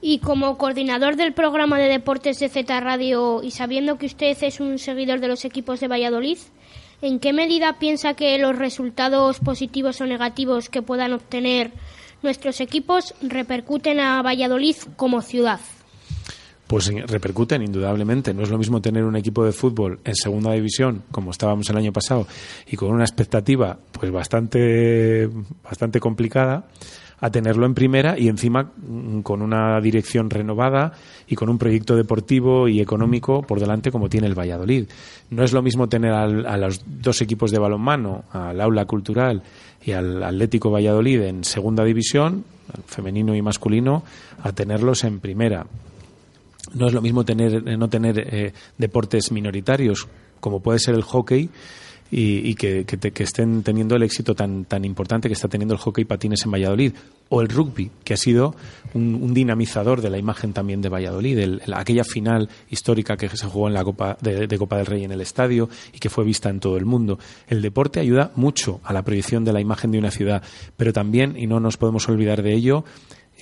Y 0.00 0.18
como 0.18 0.58
coordinador 0.58 1.16
del 1.16 1.32
programa 1.32 1.78
de 1.78 1.88
deportes 1.88 2.38
de 2.38 2.48
Z 2.48 2.80
Radio 2.80 3.42
y 3.42 3.50
sabiendo 3.50 3.96
que 3.98 4.06
usted 4.06 4.36
es 4.42 4.60
un 4.60 4.78
seguidor 4.78 5.20
de 5.20 5.28
los 5.28 5.44
equipos 5.44 5.80
de 5.80 5.88
Valladolid, 5.88 6.38
¿en 7.02 7.18
qué 7.18 7.32
medida 7.32 7.78
piensa 7.78 8.14
que 8.14 8.38
los 8.38 8.56
resultados 8.56 9.40
positivos 9.40 10.00
o 10.00 10.06
negativos 10.06 10.68
que 10.68 10.82
puedan 10.82 11.12
obtener 11.12 11.72
nuestros 12.22 12.60
equipos 12.60 13.14
repercuten 13.22 13.98
a 14.00 14.22
Valladolid 14.22 14.76
como 14.96 15.22
ciudad? 15.22 15.60
Pues 16.66 16.88
en- 16.88 17.06
repercuten 17.06 17.62
indudablemente. 17.62 18.34
No 18.34 18.42
es 18.42 18.50
lo 18.50 18.58
mismo 18.58 18.82
tener 18.82 19.04
un 19.04 19.16
equipo 19.16 19.44
de 19.44 19.52
fútbol 19.52 20.00
en 20.04 20.14
segunda 20.14 20.52
división, 20.52 21.04
como 21.10 21.30
estábamos 21.30 21.70
el 21.70 21.76
año 21.76 21.92
pasado, 21.92 22.26
y 22.66 22.76
con 22.76 22.90
una 22.90 23.04
expectativa 23.04 23.78
pues 23.92 24.10
bastante, 24.12 25.28
bastante 25.62 26.00
complicada, 26.00 26.64
a 27.20 27.30
tenerlo 27.30 27.64
en 27.66 27.74
primera 27.74 28.18
y 28.18 28.28
encima 28.28 28.62
mm, 28.76 29.20
con 29.20 29.40
una 29.42 29.80
dirección 29.80 30.28
renovada 30.30 30.92
y 31.26 31.34
con 31.34 31.48
un 31.48 31.58
proyecto 31.58 31.96
deportivo 31.96 32.68
y 32.68 32.80
económico 32.80 33.42
por 33.42 33.58
delante 33.58 33.90
como 33.90 34.08
tiene 34.08 34.26
el 34.26 34.38
Valladolid. 34.38 34.86
No 35.30 35.42
es 35.42 35.52
lo 35.52 35.62
mismo 35.62 35.88
tener 35.88 36.12
al- 36.12 36.46
a 36.46 36.56
los 36.56 36.82
dos 36.86 37.22
equipos 37.22 37.50
de 37.50 37.58
balonmano, 37.58 38.24
al 38.32 38.60
aula 38.60 38.84
cultural 38.84 39.42
y 39.84 39.92
al 39.92 40.22
Atlético 40.22 40.70
Valladolid 40.70 41.22
en 41.22 41.44
segunda 41.44 41.84
división, 41.84 42.44
femenino 42.86 43.34
y 43.34 43.42
masculino, 43.42 44.02
a 44.42 44.52
tenerlos 44.52 45.04
en 45.04 45.20
primera 45.20 45.66
no 46.74 46.88
es 46.88 46.92
lo 46.92 47.00
mismo 47.00 47.24
tener 47.24 47.62
eh, 47.68 47.76
no 47.76 47.88
tener 47.88 48.18
eh, 48.18 48.52
deportes 48.76 49.30
minoritarios 49.30 50.08
como 50.40 50.58
puede 50.60 50.80
ser 50.80 50.96
el 50.96 51.02
hockey 51.02 51.48
y, 52.10 52.48
y 52.48 52.54
que, 52.54 52.84
estén 53.24 53.62
teniendo 53.62 53.96
el 53.96 54.02
éxito 54.02 54.34
tan, 54.34 54.64
tan 54.64 54.84
importante 54.84 55.28
que 55.28 55.34
está 55.34 55.48
teniendo 55.48 55.74
el 55.74 55.80
hockey 55.80 56.04
patines 56.04 56.44
en 56.44 56.52
Valladolid. 56.52 56.92
O 57.28 57.40
el 57.42 57.48
rugby 57.48 57.90
que 58.04 58.14
ha 58.14 58.16
sido 58.16 58.54
un, 58.94 59.34
dinamizador 59.34 60.00
de 60.00 60.10
la 60.10 60.18
imagen 60.18 60.52
también 60.52 60.80
de 60.80 60.88
Valladolid 60.88 61.36
el- 61.38 61.62
el- 61.66 61.74
aquella 61.74 62.04
final 62.04 62.48
histórica 62.70 63.16
que 63.16 63.28
se 63.28 63.46
jugó 63.46 63.66
en 63.66 63.74
la 63.74 63.82
Copa 63.82 64.16
de 64.20 64.56
Copa 64.58 64.76
del 64.76 64.86
Rey 64.86 65.02
en 65.04 65.10
el 65.10 65.20
estadio 65.20 65.68
y 65.92 65.98
que 65.98 66.08
fue 66.08 66.24
vista 66.24 66.50
en 66.50 66.60
todo 66.60 66.76
el 66.76 66.84
mundo. 66.84 67.18
El 67.48 67.62
deporte 67.62 67.98
ayuda 67.98 68.30
mucho 68.36 68.80
a 68.84 68.92
la 68.92 69.02
proyección 69.02 69.44
de 69.44 69.52
la 69.52 69.60
imagen 69.60 69.90
de 69.90 69.98
una 69.98 70.12
ciudad 70.12 70.42
pero 70.76 70.92
también 70.92 71.36
y 71.36 71.48
no 71.48 71.58
nos 71.58 71.76
podemos 71.76 72.08
olvidar 72.08 72.42
de 72.42 72.54
ello 72.54 72.84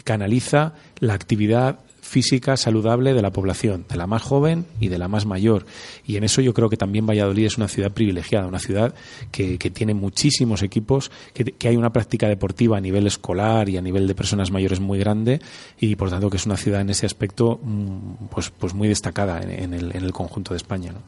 canaliza 0.03 0.75
la 0.99 1.15
actividad 1.15 1.79
física 2.05 2.57
saludable 2.57 3.15
de 3.15 3.23
la 3.23 3.31
población, 3.31 3.87
de 3.89 3.97
la 3.97 4.07
más 4.07 4.23
joven 4.23 4.67
y 4.79 4.89
de 4.89 4.99
la 4.99 5.09
más 5.09 5.27
mayor. 5.27 5.65
Y 6.07 6.17
en 6.17 6.25
eso 6.25 6.41
yo 6.43 6.53
creo 6.55 6.69
que 6.69 6.77
también 6.77 7.07
Valladolid 7.07 7.47
es 7.47 7.57
una 7.57 7.67
ciudad 7.67 7.91
privilegiada, 7.91 8.47
una 8.47 8.59
ciudad 8.59 8.95
que, 9.33 9.59
que 9.59 9.71
tiene 9.71 9.95
muchísimos 9.95 10.63
equipos, 10.63 11.11
que, 11.33 11.45
que, 11.45 11.69
hay 11.69 11.77
una 11.77 11.93
práctica 11.93 12.29
deportiva 12.29 12.77
a 12.77 12.81
nivel 12.81 13.07
escolar 13.07 13.69
y 13.69 13.79
a 13.79 13.81
nivel 13.81 14.07
de 14.07 14.15
personas 14.15 14.51
mayores 14.51 14.81
muy 14.81 14.99
grande 14.99 15.41
y 15.81 15.97
por 15.97 16.11
tanto 16.11 16.31
que 16.31 16.37
es 16.37 16.47
una 16.47 16.57
ciudad 16.57 16.83
en 16.83 16.91
ese 16.91 17.07
aspecto 17.07 17.59
mm, 17.63 18.27
pues, 18.31 18.51
pues 18.51 18.75
muy 18.75 18.87
destacada 18.87 19.41
en, 19.41 19.73
el, 19.73 19.97
en 19.97 20.05
el, 20.05 20.13
conjunto 20.13 20.53
de 20.53 20.59
España. 20.59 20.93
¿no? 20.93 21.01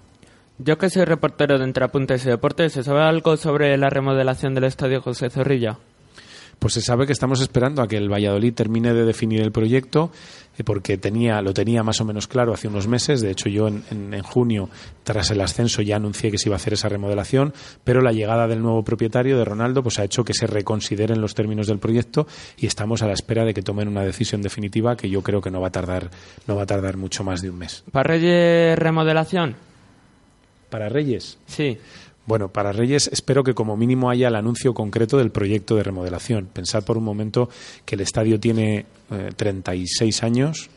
Yo 0.59 0.79
que 0.79 0.89
soy 0.89 1.05
reportero 1.05 1.59
de 1.59 1.65
Entre 1.65 1.85
Apuntes 1.85 2.25
y 2.25 2.31
Deportes, 2.31 2.73
¿se 2.73 2.83
sabe 2.83 3.03
algo 3.03 3.37
sobre 3.37 3.77
la 3.77 3.91
remodelación 3.91 4.55
del 4.55 4.65
Estadio 4.65 5.03
José 5.03 5.29
Zorrilla? 5.29 5.79
Pues 6.67 6.75
se 6.75 6.81
sabe 6.81 7.07
que 7.07 7.13
estamos 7.13 7.41
esperando 7.41 7.81
a 7.81 7.87
que 7.87 7.97
el 7.97 8.13
Valladolid 8.13 8.53
termine 8.53 8.93
de 8.93 9.05
definir 9.05 9.41
el 9.41 9.53
proyecto, 9.53 10.11
eh, 10.59 10.65
porque 10.65 10.99
tenía, 10.99 11.41
lo 11.41 11.55
tenía 11.55 11.85
más 11.85 12.01
o 12.01 12.05
menos 12.05 12.27
claro 12.27 12.53
hace 12.53 12.67
unos 12.67 12.89
meses. 12.89 13.21
De 13.21 13.31
hecho, 13.31 13.49
yo 13.49 13.69
en, 13.69 13.85
en, 13.93 14.13
en, 14.13 14.23
junio, 14.25 14.69
tras 15.05 15.31
el 15.31 15.41
ascenso, 15.43 15.81
ya 15.81 15.95
anuncié 15.95 16.33
que 16.33 16.39
se 16.39 16.49
iba 16.49 16.57
a 16.57 16.59
hacer 16.59 16.73
esa 16.73 16.89
remodelación, 16.89 17.55
pero 17.85 18.01
la 18.01 18.11
llegada 18.11 18.49
del 18.49 18.63
nuevo 18.63 18.83
propietario, 18.83 19.39
de 19.39 19.45
Ronaldo, 19.45 19.85
pues 19.85 20.01
ha 20.01 20.05
hecho 20.05 20.25
que 20.25 20.35
se 20.35 20.49
reconsideren 20.49 21.21
los 21.21 21.37
términos 21.37 21.69
del 21.69 21.79
proyecto 21.79 22.27
y 22.57 22.67
estamos 22.67 23.01
a 23.01 23.07
la 23.07 23.13
espera 23.13 23.45
de 23.45 23.55
que 23.55 23.63
tomen 23.63 23.87
una 23.87 24.03
decisión 24.03 24.43
definitiva 24.43 24.97
que 24.97 25.09
yo 25.09 25.23
creo 25.23 25.41
que 25.41 25.53
no 25.53 25.61
va 25.61 25.69
a 25.69 25.71
tardar, 25.71 26.11
no 26.49 26.57
va 26.57 26.65
a 26.65 26.67
tardar 26.67 26.97
mucho 26.97 27.23
más 27.23 27.43
de 27.43 27.51
un 27.51 27.59
mes. 27.59 27.85
¿Para 27.93 28.09
Reyes 28.09 28.77
remodelación? 28.77 29.55
¿Para 30.69 30.89
Reyes? 30.89 31.39
Sí. 31.47 31.79
Bueno, 32.27 32.49
para 32.49 32.73
Reyes 32.73 33.09
espero 33.13 33.45
que 33.45 33.55
como 33.55 33.77
mínimo 33.77 34.11
haya 34.11 34.27
el 34.27 34.35
anuncio 34.35 34.75
concreto 34.75 35.17
del 35.17 35.31
proyecto 35.31 35.77
de 35.77 35.85
remodelación. 35.85 36.47
Pensar 36.53 36.85
por 36.85 36.99
un 36.99 37.05
momento 37.05 37.49
que 37.85 37.95
el 37.95 38.01
estadio 38.01 38.41
tiene 38.41 38.87
eh, 39.13 39.31
36 39.37 40.25
años, 40.25 40.69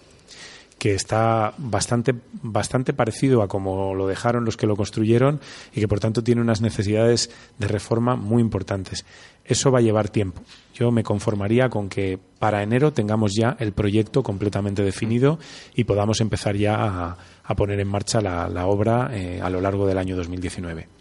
que 0.77 0.93
está 0.93 1.55
bastante, 1.57 2.13
bastante 2.43 2.93
parecido 2.93 3.41
a 3.41 3.47
como 3.47 3.95
lo 3.95 4.07
dejaron 4.07 4.45
los 4.45 4.57
que 4.57 4.67
lo 4.67 4.75
construyeron 4.75 5.41
y 5.73 5.79
que 5.79 5.87
por 5.87 5.99
tanto 5.99 6.23
tiene 6.23 6.39
unas 6.39 6.61
necesidades 6.61 7.31
de 7.57 7.67
reforma 7.67 8.15
muy 8.15 8.41
importantes. 8.41 9.03
Eso 9.43 9.71
va 9.71 9.79
a 9.79 9.81
llevar 9.81 10.09
tiempo. 10.09 10.43
Yo 10.75 10.91
me 10.91 11.03
conformaría 11.03 11.69
con 11.69 11.89
que 11.89 12.19
para 12.37 12.61
enero 12.61 12.93
tengamos 12.93 13.33
ya 13.35 13.57
el 13.59 13.73
proyecto 13.73 14.21
completamente 14.21 14.83
definido 14.83 15.39
y 15.73 15.85
podamos 15.85 16.21
empezar 16.21 16.55
ya 16.55 17.17
a, 17.43 17.55
poner 17.55 17.79
en 17.79 17.87
marcha 17.87 18.21
la, 18.21 18.47
la 18.47 18.67
obra 18.67 19.09
eh, 19.11 19.41
a 19.41 19.49
lo 19.49 19.59
largo 19.59 19.87
del 19.87 19.97
año 19.97 20.15
2019. 20.15 20.98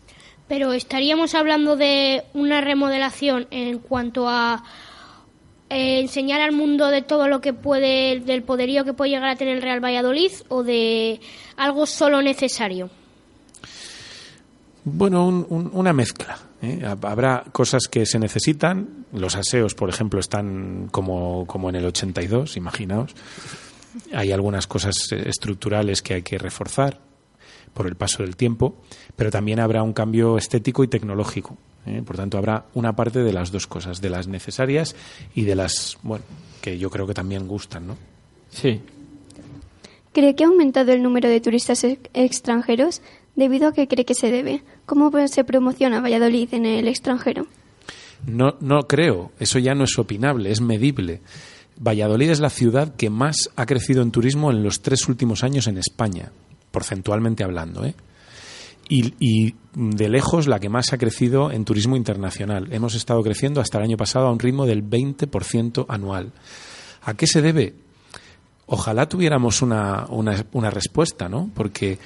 Pero 0.48 0.72
estaríamos 0.72 1.34
hablando 1.34 1.76
de 1.76 2.24
una 2.34 2.60
remodelación 2.60 3.46
en 3.50 3.78
cuanto 3.78 4.28
a 4.28 4.64
eh, 5.70 6.00
enseñar 6.00 6.40
al 6.40 6.52
mundo 6.52 6.88
de 6.88 7.02
todo 7.02 7.28
lo 7.28 7.42
que 7.42 7.52
puede, 7.52 8.20
del 8.20 8.42
poderío 8.42 8.84
que 8.84 8.94
puede 8.94 9.10
llegar 9.10 9.28
a 9.28 9.36
tener 9.36 9.56
el 9.56 9.62
Real 9.62 9.84
Valladolid 9.84 10.32
o 10.48 10.62
de 10.62 11.20
algo 11.56 11.84
solo 11.84 12.22
necesario. 12.22 12.88
Bueno, 14.84 15.26
un, 15.26 15.46
un, 15.50 15.70
una 15.74 15.92
mezcla. 15.92 16.38
¿eh? 16.62 16.82
Habrá 17.02 17.44
cosas 17.52 17.82
que 17.90 18.06
se 18.06 18.18
necesitan. 18.18 19.04
Los 19.12 19.36
aseos, 19.36 19.74
por 19.74 19.90
ejemplo, 19.90 20.20
están 20.20 20.88
como, 20.90 21.46
como 21.46 21.68
en 21.68 21.76
el 21.76 21.84
82, 21.84 22.56
imaginaos. 22.56 23.14
Hay 24.14 24.32
algunas 24.32 24.66
cosas 24.66 24.94
estructurales 25.12 26.00
que 26.00 26.14
hay 26.14 26.22
que 26.22 26.38
reforzar 26.38 27.07
por 27.74 27.86
el 27.86 27.94
paso 27.94 28.22
del 28.22 28.36
tiempo, 28.36 28.74
pero 29.16 29.30
también 29.30 29.60
habrá 29.60 29.82
un 29.82 29.92
cambio 29.92 30.38
estético 30.38 30.84
y 30.84 30.88
tecnológico. 30.88 31.56
¿eh? 31.86 32.02
Por 32.04 32.16
tanto, 32.16 32.38
habrá 32.38 32.66
una 32.74 32.94
parte 32.94 33.22
de 33.22 33.32
las 33.32 33.50
dos 33.52 33.66
cosas, 33.66 34.00
de 34.00 34.10
las 34.10 34.28
necesarias 34.28 34.96
y 35.34 35.42
de 35.42 35.54
las, 35.54 35.98
bueno, 36.02 36.24
que 36.60 36.78
yo 36.78 36.90
creo 36.90 37.06
que 37.06 37.14
también 37.14 37.46
gustan, 37.46 37.86
¿no? 37.86 37.96
Sí. 38.50 38.80
¿Cree 40.12 40.34
que 40.34 40.44
ha 40.44 40.48
aumentado 40.48 40.92
el 40.92 41.02
número 41.02 41.28
de 41.28 41.40
turistas 41.40 41.84
extranjeros? 42.14 43.02
¿Debido 43.36 43.68
a 43.68 43.72
qué 43.72 43.86
cree 43.86 44.04
que 44.04 44.14
se 44.14 44.30
debe? 44.30 44.62
¿Cómo 44.84 45.12
se 45.28 45.44
promociona 45.44 46.00
Valladolid 46.00 46.52
en 46.54 46.66
el 46.66 46.88
extranjero? 46.88 47.46
No, 48.26 48.56
no 48.60 48.88
creo. 48.88 49.30
Eso 49.38 49.58
ya 49.58 49.74
no 49.74 49.84
es 49.84 49.96
opinable, 49.98 50.50
es 50.50 50.60
medible. 50.60 51.20
Valladolid 51.78 52.30
es 52.30 52.40
la 52.40 52.50
ciudad 52.50 52.96
que 52.96 53.10
más 53.10 53.50
ha 53.54 53.66
crecido 53.66 54.02
en 54.02 54.10
turismo 54.10 54.50
en 54.50 54.64
los 54.64 54.82
tres 54.82 55.08
últimos 55.08 55.44
años 55.44 55.68
en 55.68 55.78
España, 55.78 56.32
porcentualmente 56.70 57.44
hablando. 57.44 57.84
¿eh? 57.84 57.94
Y, 58.88 59.14
y, 59.18 59.54
de 59.74 60.08
lejos 60.08 60.48
la 60.48 60.58
que 60.58 60.68
más 60.68 60.92
ha 60.92 60.98
crecido 60.98 61.52
en 61.52 61.64
turismo 61.64 61.96
internacional. 61.96 62.68
Hemos 62.72 62.94
estado 62.94 63.22
creciendo 63.22 63.60
hasta 63.60 63.78
el 63.78 63.84
año 63.84 63.96
pasado 63.96 64.26
a 64.26 64.32
un 64.32 64.40
ritmo 64.40 64.66
del 64.66 64.82
20% 64.82 65.86
anual. 65.88 66.32
¿A 67.02 67.14
qué 67.14 67.26
se 67.26 67.42
debe? 67.42 67.74
Ojalá 68.66 69.08
tuviéramos 69.08 69.62
una, 69.62 70.06
una, 70.08 70.44
una 70.52 70.70
respuesta, 70.70 71.28
¿no? 71.28 71.50
Porque 71.54 71.98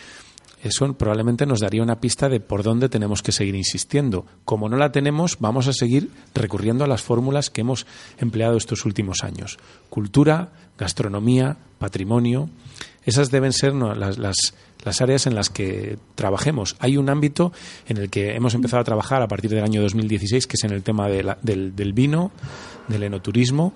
eso 0.62 0.92
probablemente 0.94 1.44
nos 1.44 1.60
daría 1.60 1.82
una 1.82 1.98
pista 1.98 2.28
de 2.28 2.38
por 2.38 2.62
dónde 2.62 2.88
tenemos 2.88 3.20
que 3.20 3.32
seguir 3.32 3.56
insistiendo. 3.56 4.26
Como 4.44 4.68
no 4.68 4.76
la 4.76 4.92
tenemos, 4.92 5.38
vamos 5.40 5.66
a 5.66 5.72
seguir 5.72 6.10
recurriendo 6.34 6.84
a 6.84 6.86
las 6.86 7.02
fórmulas 7.02 7.50
que 7.50 7.62
hemos 7.62 7.84
empleado 8.18 8.56
estos 8.56 8.84
últimos 8.84 9.24
años. 9.24 9.58
Cultura, 9.90 10.52
gastronomía, 10.78 11.56
patrimonio. 11.78 12.48
Esas 13.04 13.30
deben 13.30 13.52
ser 13.52 13.74
las, 13.74 14.18
las, 14.18 15.00
áreas 15.00 15.26
en 15.26 15.34
las 15.34 15.50
que 15.50 15.98
trabajemos. 16.14 16.76
Hay 16.78 16.96
un 16.96 17.10
ámbito 17.10 17.52
en 17.88 17.96
el 17.96 18.10
que 18.10 18.34
hemos 18.34 18.54
empezado 18.54 18.80
a 18.80 18.84
trabajar 18.84 19.22
a 19.22 19.28
partir 19.28 19.50
del 19.50 19.64
año 19.64 19.82
2016, 19.82 20.46
que 20.46 20.54
es 20.54 20.64
en 20.64 20.72
el 20.72 20.82
tema 20.82 21.08
de 21.08 21.24
la, 21.24 21.38
del, 21.42 21.92
vino, 21.92 22.30
del 22.88 23.02
enoturismo, 23.02 23.74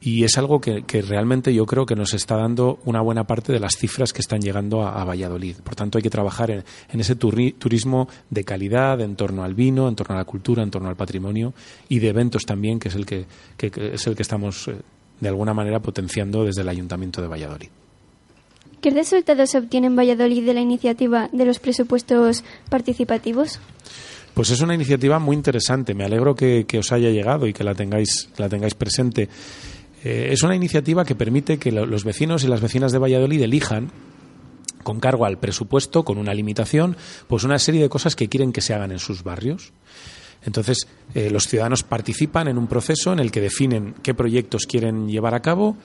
y 0.00 0.24
es 0.24 0.36
algo 0.36 0.60
que, 0.60 0.82
realmente 1.02 1.54
yo 1.54 1.64
creo 1.64 1.86
que 1.86 1.94
nos 1.94 2.12
está 2.14 2.36
dando 2.36 2.80
una 2.86 3.00
buena 3.00 3.24
parte 3.24 3.52
de 3.52 3.60
las 3.60 3.76
cifras 3.76 4.12
que 4.12 4.20
están 4.20 4.40
llegando 4.40 4.82
a, 4.82 5.04
Valladolid. 5.04 5.56
Por 5.58 5.76
tanto, 5.76 5.98
hay 5.98 6.02
que 6.02 6.10
trabajar 6.10 6.50
en, 6.50 6.64
ese 6.98 7.14
turi 7.14 7.52
turismo 7.52 8.08
de 8.30 8.42
calidad 8.42 9.00
en 9.00 9.16
torno 9.16 9.44
al 9.44 9.54
vino, 9.54 9.86
en 9.86 9.94
torno 9.94 10.14
a 10.14 10.18
la 10.18 10.24
cultura, 10.24 10.62
en 10.62 10.70
torno 10.70 10.88
al 10.88 10.96
patrimonio 10.96 11.52
y 11.88 11.98
de 11.98 12.08
eventos 12.08 12.46
también, 12.46 12.80
que 12.80 12.88
es 12.88 12.94
el 12.94 13.06
que 13.06 13.26
es 13.58 14.06
el 14.06 14.16
que 14.16 14.22
estamos 14.22 14.66
eh, 14.66 14.76
de 15.20 15.28
alguna 15.28 15.54
manera 15.54 15.78
potenciando 15.80 16.44
desde 16.44 16.62
el 16.62 16.68
Ayuntamiento 16.68 17.22
de 17.22 17.28
Valladolid. 17.28 17.68
¿Qué 18.82 18.90
resultados 18.90 19.50
se 19.50 19.58
obtiene 19.58 19.86
en 19.86 19.94
Valladolid 19.94 20.44
de 20.44 20.54
la 20.54 20.60
iniciativa 20.60 21.28
de 21.32 21.44
los 21.44 21.60
presupuestos 21.60 22.42
participativos? 22.68 23.60
Pues 24.34 24.50
es 24.50 24.60
una 24.60 24.74
iniciativa 24.74 25.20
muy 25.20 25.36
interesante. 25.36 25.94
Me 25.94 26.04
alegro 26.04 26.34
que, 26.34 26.66
os 26.76 26.90
haya 26.90 27.10
llegado 27.10 27.46
y 27.46 27.52
que 27.52 27.62
la 27.62 27.76
tengáis, 27.76 28.28
la 28.38 28.48
tengáis 28.48 28.74
presente. 28.74 29.28
Eh, 30.02 30.30
es 30.32 30.42
una 30.42 30.56
iniciativa 30.56 31.04
que 31.04 31.14
permite 31.14 31.58
que 31.58 31.70
lo, 31.70 31.86
los 31.86 32.02
vecinos 32.02 32.42
y 32.42 32.48
las 32.48 32.60
vecinas 32.60 32.90
de 32.90 32.98
Valladolid 32.98 33.42
elijan 33.42 33.92
con 34.82 34.98
cargo 34.98 35.26
al 35.26 35.38
presupuesto, 35.38 36.04
con 36.04 36.18
una 36.18 36.34
limitación, 36.34 36.96
pues 37.28 37.44
una 37.44 37.60
serie 37.60 37.82
de 37.82 37.88
cosas 37.88 38.16
que 38.16 38.28
quieren 38.28 38.52
que 38.52 38.62
se 38.62 38.74
hagan 38.74 38.90
en 38.90 38.98
sus 38.98 39.22
barrios. 39.22 39.72
Entonces, 40.44 40.88
eh, 41.14 41.30
los 41.30 41.46
ciudadanos 41.46 41.84
participan 41.84 42.48
en 42.48 42.58
un 42.58 42.66
proceso 42.66 43.12
en 43.12 43.20
el 43.20 43.30
que 43.30 43.40
definen 43.40 43.94
qué 44.02 44.12
proyectos 44.12 44.66
quieren 44.66 45.08
llevar 45.08 45.36
a 45.36 45.40
cabo, 45.40 45.76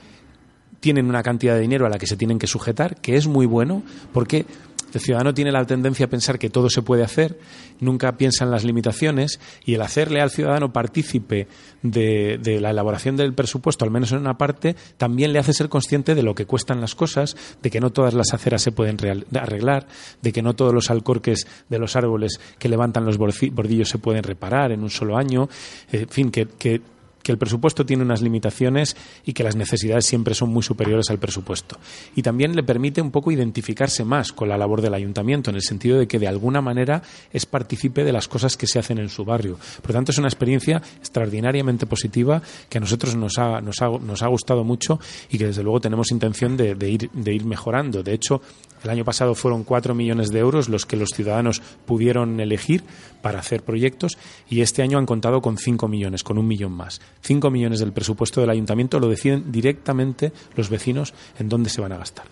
tienen 0.80 1.06
una 1.06 1.22
cantidad 1.22 1.54
de 1.54 1.60
dinero 1.60 1.86
a 1.86 1.88
la 1.88 1.98
que 1.98 2.06
se 2.06 2.16
tienen 2.16 2.38
que 2.38 2.46
sujetar, 2.46 2.96
que 3.00 3.16
es 3.16 3.26
muy 3.26 3.46
bueno, 3.46 3.82
porque 4.12 4.46
el 4.94 5.00
ciudadano 5.00 5.34
tiene 5.34 5.52
la 5.52 5.66
tendencia 5.66 6.06
a 6.06 6.08
pensar 6.08 6.38
que 6.38 6.48
todo 6.48 6.70
se 6.70 6.82
puede 6.82 7.04
hacer, 7.04 7.38
nunca 7.80 8.16
piensa 8.16 8.44
en 8.44 8.50
las 8.50 8.64
limitaciones 8.64 9.38
y 9.64 9.74
el 9.74 9.82
hacerle 9.82 10.20
al 10.20 10.30
ciudadano 10.30 10.72
partícipe 10.72 11.46
de, 11.82 12.58
la 12.60 12.70
elaboración 12.70 13.16
del 13.16 13.34
presupuesto, 13.34 13.84
al 13.84 13.90
menos 13.90 14.12
en 14.12 14.18
una 14.18 14.38
parte, 14.38 14.76
también 14.96 15.32
le 15.32 15.38
hace 15.38 15.52
ser 15.52 15.68
consciente 15.68 16.14
de 16.14 16.22
lo 16.22 16.34
que 16.34 16.46
cuestan 16.46 16.80
las 16.80 16.94
cosas, 16.94 17.36
de 17.62 17.70
que 17.70 17.80
no 17.80 17.90
todas 17.90 18.14
las 18.14 18.32
aceras 18.32 18.62
se 18.62 18.72
pueden 18.72 18.96
arreglar, 19.34 19.86
de 20.22 20.32
que 20.32 20.42
no 20.42 20.54
todos 20.54 20.72
los 20.72 20.90
alcorques 20.90 21.46
de 21.68 21.78
los 21.78 21.94
árboles 21.94 22.40
que 22.58 22.68
levantan 22.68 23.04
los 23.04 23.18
bordillos 23.18 23.88
se 23.88 23.98
pueden 23.98 24.22
reparar 24.22 24.72
en 24.72 24.82
un 24.82 24.90
solo 24.90 25.18
año, 25.18 25.48
en 25.92 26.08
fin, 26.08 26.30
que 26.30 26.80
que 27.28 27.32
el 27.32 27.38
presupuesto 27.38 27.84
tiene 27.84 28.02
unas 28.02 28.22
limitaciones 28.22 28.96
y 29.22 29.34
que 29.34 29.44
las 29.44 29.54
necesidades 29.54 30.06
siempre 30.06 30.34
son 30.34 30.48
muy 30.48 30.62
superiores 30.62 31.10
al 31.10 31.18
presupuesto. 31.18 31.76
Y 32.16 32.22
también 32.22 32.56
le 32.56 32.62
permite 32.62 33.02
un 33.02 33.10
poco 33.10 33.30
identificarse 33.30 34.02
más 34.02 34.32
con 34.32 34.48
la 34.48 34.56
labor 34.56 34.80
del 34.80 34.94
ayuntamiento, 34.94 35.50
en 35.50 35.56
el 35.56 35.62
sentido 35.62 35.98
de 35.98 36.08
que 36.08 36.18
de 36.18 36.26
alguna 36.26 36.62
manera 36.62 37.02
es 37.30 37.44
partícipe 37.44 38.02
de 38.02 38.14
las 38.14 38.28
cosas 38.28 38.56
que 38.56 38.66
se 38.66 38.78
hacen 38.78 38.96
en 38.96 39.10
su 39.10 39.26
barrio. 39.26 39.58
Por 39.82 39.90
lo 39.90 39.96
tanto, 39.96 40.10
es 40.10 40.16
una 40.16 40.28
experiencia 40.28 40.80
extraordinariamente 41.00 41.84
positiva 41.84 42.40
que 42.70 42.78
a 42.78 42.80
nosotros 42.80 43.14
nos 43.14 43.36
ha, 43.36 43.60
nos 43.60 43.82
ha, 44.22 44.28
gustado 44.28 44.64
mucho 44.64 44.98
y 45.28 45.36
que 45.36 45.48
desde 45.48 45.62
luego 45.62 45.82
tenemos 45.82 46.10
intención 46.10 46.56
de, 46.56 46.76
de, 46.76 46.88
ir, 46.88 47.10
de 47.12 47.34
ir 47.34 47.44
mejorando. 47.44 48.02
De 48.02 48.14
hecho, 48.14 48.40
el 48.82 48.90
año 48.90 49.04
pasado 49.04 49.34
fueron 49.34 49.64
cuatro 49.64 49.94
millones 49.94 50.30
de 50.30 50.38
euros 50.38 50.68
los 50.68 50.86
que 50.86 50.96
los 50.96 51.10
ciudadanos 51.10 51.62
pudieron 51.86 52.40
elegir 52.40 52.84
para 53.22 53.38
hacer 53.38 53.62
proyectos 53.62 54.18
y 54.48 54.60
este 54.60 54.82
año 54.82 54.98
han 54.98 55.06
contado 55.06 55.40
con 55.40 55.56
cinco 55.58 55.88
millones, 55.88 56.22
con 56.22 56.38
un 56.38 56.46
millón 56.46 56.72
más. 56.72 57.00
Cinco 57.20 57.50
millones 57.50 57.80
del 57.80 57.92
presupuesto 57.92 58.40
del 58.40 58.50
ayuntamiento 58.50 59.00
lo 59.00 59.08
deciden 59.08 59.50
directamente 59.50 60.32
los 60.56 60.70
vecinos 60.70 61.14
en 61.38 61.48
dónde 61.48 61.70
se 61.70 61.80
van 61.80 61.92
a 61.92 61.98
gastar. 61.98 62.26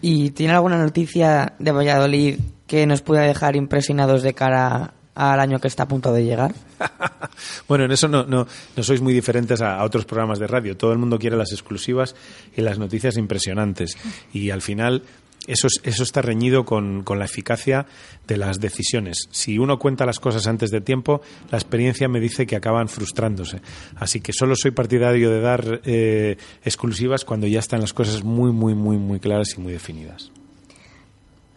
¿Y 0.00 0.30
tiene 0.30 0.52
alguna 0.52 0.78
noticia 0.78 1.54
de 1.58 1.72
Valladolid 1.72 2.38
que 2.66 2.86
nos 2.86 3.02
pueda 3.02 3.22
dejar 3.22 3.56
impresionados 3.56 4.22
de 4.22 4.34
cara 4.34 4.94
al 5.14 5.40
año 5.40 5.58
que 5.58 5.66
está 5.66 5.84
a 5.84 5.88
punto 5.88 6.12
de 6.12 6.24
llegar? 6.24 6.54
Bueno, 7.68 7.84
en 7.84 7.92
eso 7.92 8.08
no, 8.08 8.24
no, 8.24 8.46
no 8.76 8.82
sois 8.82 9.00
muy 9.00 9.12
diferentes 9.12 9.60
a, 9.60 9.76
a 9.76 9.84
otros 9.84 10.04
programas 10.04 10.38
de 10.38 10.46
radio. 10.46 10.76
Todo 10.76 10.92
el 10.92 10.98
mundo 10.98 11.18
quiere 11.18 11.36
las 11.36 11.52
exclusivas 11.52 12.16
y 12.56 12.62
las 12.62 12.78
noticias 12.78 13.16
impresionantes. 13.16 13.96
Y 14.32 14.50
al 14.50 14.62
final 14.62 15.02
eso, 15.48 15.66
es- 15.66 15.80
eso 15.82 16.02
está 16.04 16.22
reñido 16.22 16.64
con, 16.64 17.02
con 17.02 17.18
la 17.18 17.24
eficacia 17.24 17.86
de 18.26 18.36
las 18.36 18.60
decisiones. 18.60 19.28
Si 19.32 19.58
uno 19.58 19.78
cuenta 19.78 20.06
las 20.06 20.20
cosas 20.20 20.46
antes 20.46 20.70
de 20.70 20.80
tiempo, 20.80 21.20
la 21.50 21.58
experiencia 21.58 22.08
me 22.08 22.20
dice 22.20 22.46
que 22.46 22.54
acaban 22.56 22.88
frustrándose. 22.88 23.60
Así 23.96 24.20
que 24.20 24.32
solo 24.32 24.54
soy 24.54 24.70
partidario 24.70 25.30
de 25.30 25.40
dar 25.40 25.80
eh, 25.84 26.36
exclusivas 26.64 27.24
cuando 27.24 27.46
ya 27.46 27.58
están 27.58 27.80
las 27.80 27.92
cosas 27.92 28.22
muy, 28.22 28.52
muy, 28.52 28.74
muy, 28.74 28.96
muy 28.98 29.18
claras 29.18 29.54
y 29.56 29.60
muy 29.60 29.72
definidas. 29.72 30.30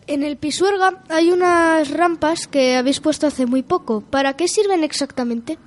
En 0.07 0.24
el 0.24 0.38
Pisuerga 0.38 1.03
hay 1.10 1.29
unas 1.31 1.89
rampas 1.91 2.48
que 2.48 2.75
habéis 2.75 3.00
puesto 3.00 3.27
hace 3.27 3.45
muy 3.45 3.62
poco. 3.62 4.01
¿Para 4.01 4.33
qué 4.36 4.48
sirven 4.48 4.83
exactamente? 4.83 5.57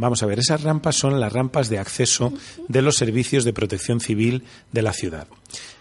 Vamos 0.00 0.22
a 0.22 0.26
ver, 0.26 0.38
esas 0.38 0.62
rampas 0.62 0.96
son 0.96 1.20
las 1.20 1.30
rampas 1.30 1.68
de 1.68 1.78
acceso 1.78 2.32
de 2.68 2.80
los 2.80 2.96
servicios 2.96 3.44
de 3.44 3.52
protección 3.52 4.00
civil 4.00 4.44
de 4.72 4.80
la 4.80 4.94
ciudad. 4.94 5.28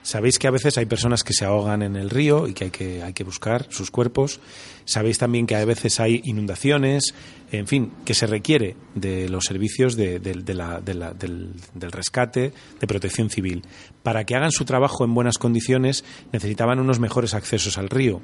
Sabéis 0.02 0.38
que 0.40 0.48
a 0.50 0.52
veces 0.52 0.78
hay 0.78 0.86
personas 0.88 1.24
que 1.24 1.32
se 1.32 1.46
ahogan 1.46 1.84
en 1.84 1.96
el 1.96 2.10
río 2.10 2.46
y 2.46 2.54
que 2.54 2.66
hay 2.66 2.70
que, 2.70 3.02
hay 3.02 3.14
que 3.14 3.24
buscar 3.24 3.68
sus 3.70 3.92
cuerpos. 3.92 4.42
Sabéis 4.84 5.20
también 5.20 5.48
que 5.48 5.56
a 5.56 5.64
veces 5.64 6.02
hay 6.02 6.20
inundaciones, 6.26 7.16
en 7.54 7.66
fin, 7.66 7.94
que 8.04 8.14
se 8.14 8.28
requiere 8.28 8.76
de 8.94 9.30
los 9.30 9.46
servicios 9.46 9.96
del, 9.96 10.22
del 10.22 11.92
rescate, 11.92 12.52
de 12.78 12.88
protección 12.88 13.30
civil. 13.30 13.62
Para 14.04 14.26
que 14.26 14.36
hagan 14.36 14.52
su 14.52 14.66
trabajo 14.66 15.06
en 15.06 15.14
buenas 15.14 15.38
condiciones 15.38 16.04
necesitaban 16.34 16.82
unos 16.82 17.00
mejores 17.00 17.34
accesos 17.34 17.78
al 17.78 17.90
río 17.90 18.22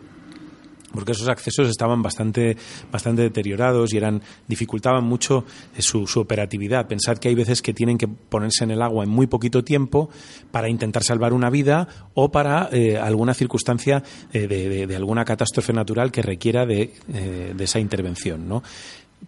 porque 0.95 1.11
esos 1.11 1.27
accesos 1.27 1.69
estaban 1.69 2.01
bastante, 2.01 2.57
bastante 2.91 3.21
deteriorados 3.21 3.93
y 3.93 3.97
eran 3.97 4.21
dificultaban 4.47 5.03
mucho 5.03 5.45
eh, 5.75 5.81
su, 5.81 6.05
operatividad. 6.15 6.87
Pensad 6.87 7.17
que 7.17 7.27
hay 7.27 7.35
veces 7.35 7.61
que 7.61 7.73
tienen 7.73 7.97
que 7.97 8.07
ponerse 8.07 8.63
en 8.63 8.71
el 8.71 8.81
agua 8.81 9.03
en 9.03 9.09
muy 9.09 9.27
poquito 9.27 9.63
tiempo 9.63 10.09
para 10.51 10.69
intentar 10.69 11.03
salvar 11.03 11.33
una 11.33 11.49
vida 11.49 11.87
o 12.13 12.31
para 12.31 12.69
eh, 12.71 12.97
alguna 12.97 13.33
circunstancia 13.33 14.03
eh, 14.33 14.47
de, 14.47 14.95
alguna 14.95 15.25
catástrofe 15.25 15.73
natural 15.73 16.11
que 16.11 16.21
requiera 16.21 16.65
de, 16.65 16.93
de 17.07 17.63
esa 17.63 17.79
intervención. 17.79 18.47
¿no? 18.47 18.63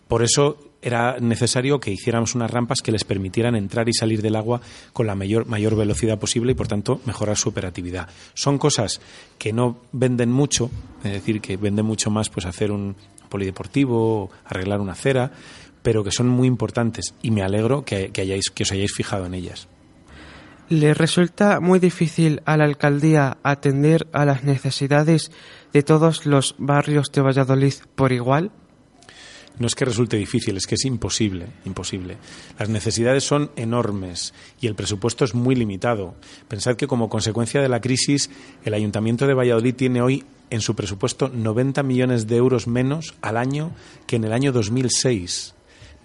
Por 0.07 0.24
eso 0.24 0.57
era 0.88 1.17
necesario 1.20 1.79
que 1.79 1.91
hiciéramos 1.91 2.34
unas 2.34 2.50
rampas 2.50 2.82
que 2.82 2.94
les 2.94 3.03
permitieran 3.03 3.56
entrar 3.56 3.89
y 3.89 3.94
salir 3.94 4.22
del 4.22 4.38
agua 4.38 4.62
con 4.94 5.06
la 5.06 5.15
mayor, 5.15 5.46
mayor 5.46 5.75
velocidad 5.75 6.17
posible 6.17 6.53
y, 6.53 6.56
por 6.56 6.67
tanto, 6.67 7.01
mejorar 7.06 7.38
su 7.38 7.50
operatividad. 7.50 8.08
Son 8.34 8.58
cosas 8.58 9.01
que 9.38 9.51
no 9.51 9.82
venden 9.91 10.32
mucho, 10.32 10.72
es 11.03 11.12
decir, 11.12 11.41
que 11.41 11.58
venden 11.58 11.86
mucho 11.86 12.10
más 12.10 12.29
pues 12.29 12.46
hacer 12.46 12.72
un 12.72 12.96
polideportivo, 13.27 14.32
arreglar 14.46 14.79
una 14.79 14.94
acera, 14.94 15.32
pero 15.82 16.03
que 16.03 16.12
son 16.12 16.29
muy 16.29 16.48
importantes 16.48 17.13
y 17.22 17.32
me 17.32 17.44
alegro 17.44 17.84
que, 17.84 18.12
que 18.12 18.22
hayáis, 18.22 18.50
que 18.50 18.63
os 18.63 18.72
hayáis 18.72 18.94
fijado 18.94 19.25
en 19.25 19.34
ellas. 19.34 19.67
¿Le 20.70 20.94
resulta 20.94 21.60
muy 21.60 21.79
difícil 21.79 22.41
a 22.46 22.58
la 22.58 22.65
alcaldía 22.65 23.38
atender 23.44 24.08
a 24.13 24.25
las 24.25 24.44
necesidades 24.44 25.32
de 25.74 25.84
todos 25.84 26.25
los 26.25 26.56
barrios 26.58 27.12
de 27.12 27.22
Valladolid 27.22 27.74
por 27.96 28.12
igual? 28.12 28.51
No 29.59 29.67
es 29.67 29.73
que 29.75 29.85
resulte 29.85 30.17
difícil, 30.17 30.55
es 30.57 30.67
que 30.67 30.75
es 30.75 30.85
imposible, 30.85 31.47
imposible. 31.65 32.17
Las 32.59 32.69
necesidades 32.69 33.23
son 33.23 33.49
enormes 33.55 34.33
y 34.61 34.67
el 34.67 34.75
presupuesto 34.75 35.25
es 35.25 35.33
muy 35.33 35.55
limitado. 35.55 36.15
Pensad 36.47 36.75
que 36.75 36.85
como 36.87 37.09
consecuencia 37.09 37.61
de 37.61 37.69
la 37.69 37.81
crisis, 37.81 38.29
el 38.65 38.73
Ayuntamiento 38.75 39.25
de 39.25 39.33
Valladolid 39.33 39.73
tiene 39.75 40.01
hoy 40.01 40.23
en 40.49 40.61
su 40.61 40.75
presupuesto 40.75 41.29
90 41.29 41.81
millones 41.83 42.27
de 42.27 42.35
euros 42.37 42.67
menos 42.67 43.15
al 43.21 43.35
año 43.37 43.71
que 44.05 44.15
en 44.17 44.25
el 44.25 44.33
año 44.33 44.51
2006. 44.51 45.53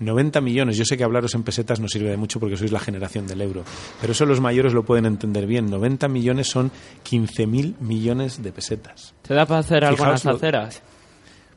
90 0.01 0.41
millones. 0.41 0.77
Yo 0.77 0.85
sé 0.85 0.97
que 0.97 1.05
hablaros 1.05 1.35
en 1.35 1.45
pesetas 1.45 1.79
no 1.79 1.87
sirve 1.87 2.11
de 2.11 2.17
mucho 2.17 2.41
porque 2.41 2.57
sois 2.57 2.73
la 2.73 2.81
generación 2.81 3.27
del 3.29 3.41
euro, 3.41 3.63
pero 4.01 4.13
eso 4.15 4.27
los 4.27 4.41
mayores 4.41 4.73
lo 4.73 4.85
pueden 4.85 5.07
entender 5.07 5.47
bien. 5.47 5.67
90 5.71 6.09
millones 6.09 6.49
son 6.49 6.73
15.000 7.09 7.75
millones 7.79 8.43
de 8.43 8.51
pesetas. 8.51 9.15
¿Se 9.23 9.35
da 9.35 9.47
para 9.47 9.61
hacer 9.61 9.87
Fijaos 9.87 10.25
lo- 10.25 10.33
aceras? 10.33 10.83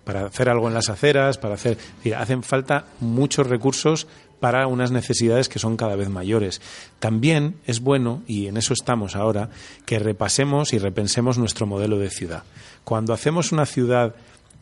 Para 0.05 0.25
hacer 0.25 0.47
algo 0.49 0.67
en 0.67 0.73
las 0.73 0.89
aceras, 0.89 1.37
para 1.37 1.55
hacer, 1.55 1.77
hacen 2.17 2.43
falta 2.43 2.85
muchos 3.01 3.47
recursos 3.47 4.07
para 4.39 4.67
unas 4.67 4.91
necesidades 4.91 5.49
que 5.49 5.59
son 5.59 5.75
cada 5.75 5.95
vez 5.95 6.09
mayores. 6.09 6.61
También 6.99 7.55
es 7.65 7.79
bueno, 7.79 8.21
y 8.27 8.47
en 8.47 8.57
eso 8.57 8.73
estamos 8.73 9.15
ahora, 9.15 9.49
que 9.85 9.99
repasemos 9.99 10.73
y 10.73 10.77
repensemos 10.77 11.37
nuestro 11.37 11.65
modelo 11.65 11.97
de 11.97 12.09
ciudad. 12.09 12.43
Cuando 12.83 13.13
hacemos 13.13 13.51
una 13.51 13.65
ciudad 13.65 14.15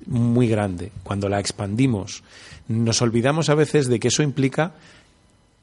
muy 0.05 0.47
grande, 0.47 0.91
cuando 1.03 1.29
la 1.29 1.39
expandimos, 1.39 2.23
nos 2.67 3.01
olvidamos 3.01 3.49
a 3.49 3.55
veces 3.55 3.87
de 3.87 3.99
que 3.99 4.07
eso 4.07 4.23
implica 4.23 4.73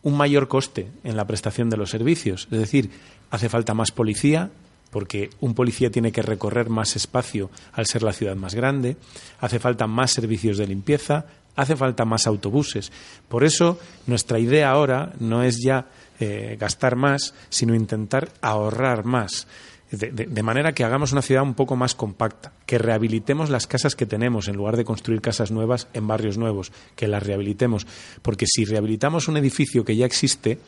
un 0.03 0.17
mayor 0.17 0.49
coste 0.49 0.89
en 1.05 1.17
la 1.17 1.27
prestación 1.27 1.71
de 1.71 1.77
los 1.77 1.91
servicios. 1.91 2.49
Es 2.51 2.59
decir, 2.59 2.91
hace 3.31 3.49
falta 3.49 3.75
más 3.75 3.91
policía, 3.91 4.51
porque 4.91 5.31
un 5.41 5.55
policía 5.55 5.91
tiene 5.91 6.13
que 6.13 6.23
recorrer 6.23 6.69
más 6.69 6.97
espacio 6.97 7.51
al 7.73 7.87
ser 7.87 8.03
la 8.03 8.13
ciudad 8.13 8.37
más 8.37 8.55
grande, 8.55 8.97
hace 9.41 9.59
falta 9.59 9.87
más 9.87 10.11
servicios 10.13 10.59
de 10.59 10.67
limpieza, 10.67 11.27
hace 11.57 11.77
falta 11.77 12.05
más 12.05 12.27
autobuses. 12.27 12.91
Por 13.29 13.45
eso, 13.45 13.79
nuestra 14.07 14.39
idea 14.39 14.71
ahora 14.71 15.13
no 15.21 15.43
es 15.43 15.59
ya 15.63 15.87
eh, 16.19 16.57
gastar 16.59 16.97
más, 16.97 17.35
sino 17.49 17.75
intentar 17.75 18.31
ahorrar 18.41 19.05
más. 19.05 19.47
De, 19.91 20.13
de- 20.13 20.27
de 20.27 20.43
manera 20.45 20.73
que 20.73 20.85
hagamos 20.85 21.11
una 21.13 21.21
ciudad 21.23 21.43
un 21.43 21.55
poco 21.55 21.75
más 21.75 21.97
compacta, 21.97 22.53
que 22.65 22.79
rehabilitemos 22.79 23.51
las 23.51 23.67
casas 23.67 23.97
que 23.97 24.07
tenemos 24.07 24.47
en 24.47 24.55
lugar 24.57 24.77
de 24.77 24.85
construir 24.85 25.21
casas 25.21 25.51
nuevas 25.51 25.89
en 25.95 26.07
barrios 26.07 26.39
nuevos, 26.39 26.71
que 26.95 27.09
las 27.09 27.25
rehabilitemos. 27.25 27.87
Porque 28.23 28.47
si 28.47 28.65
rehabilitamos 28.65 29.27
un 29.27 29.37
edificio 29.37 29.85
que 29.85 29.97
ya 29.97 30.07
existe, 30.07 30.59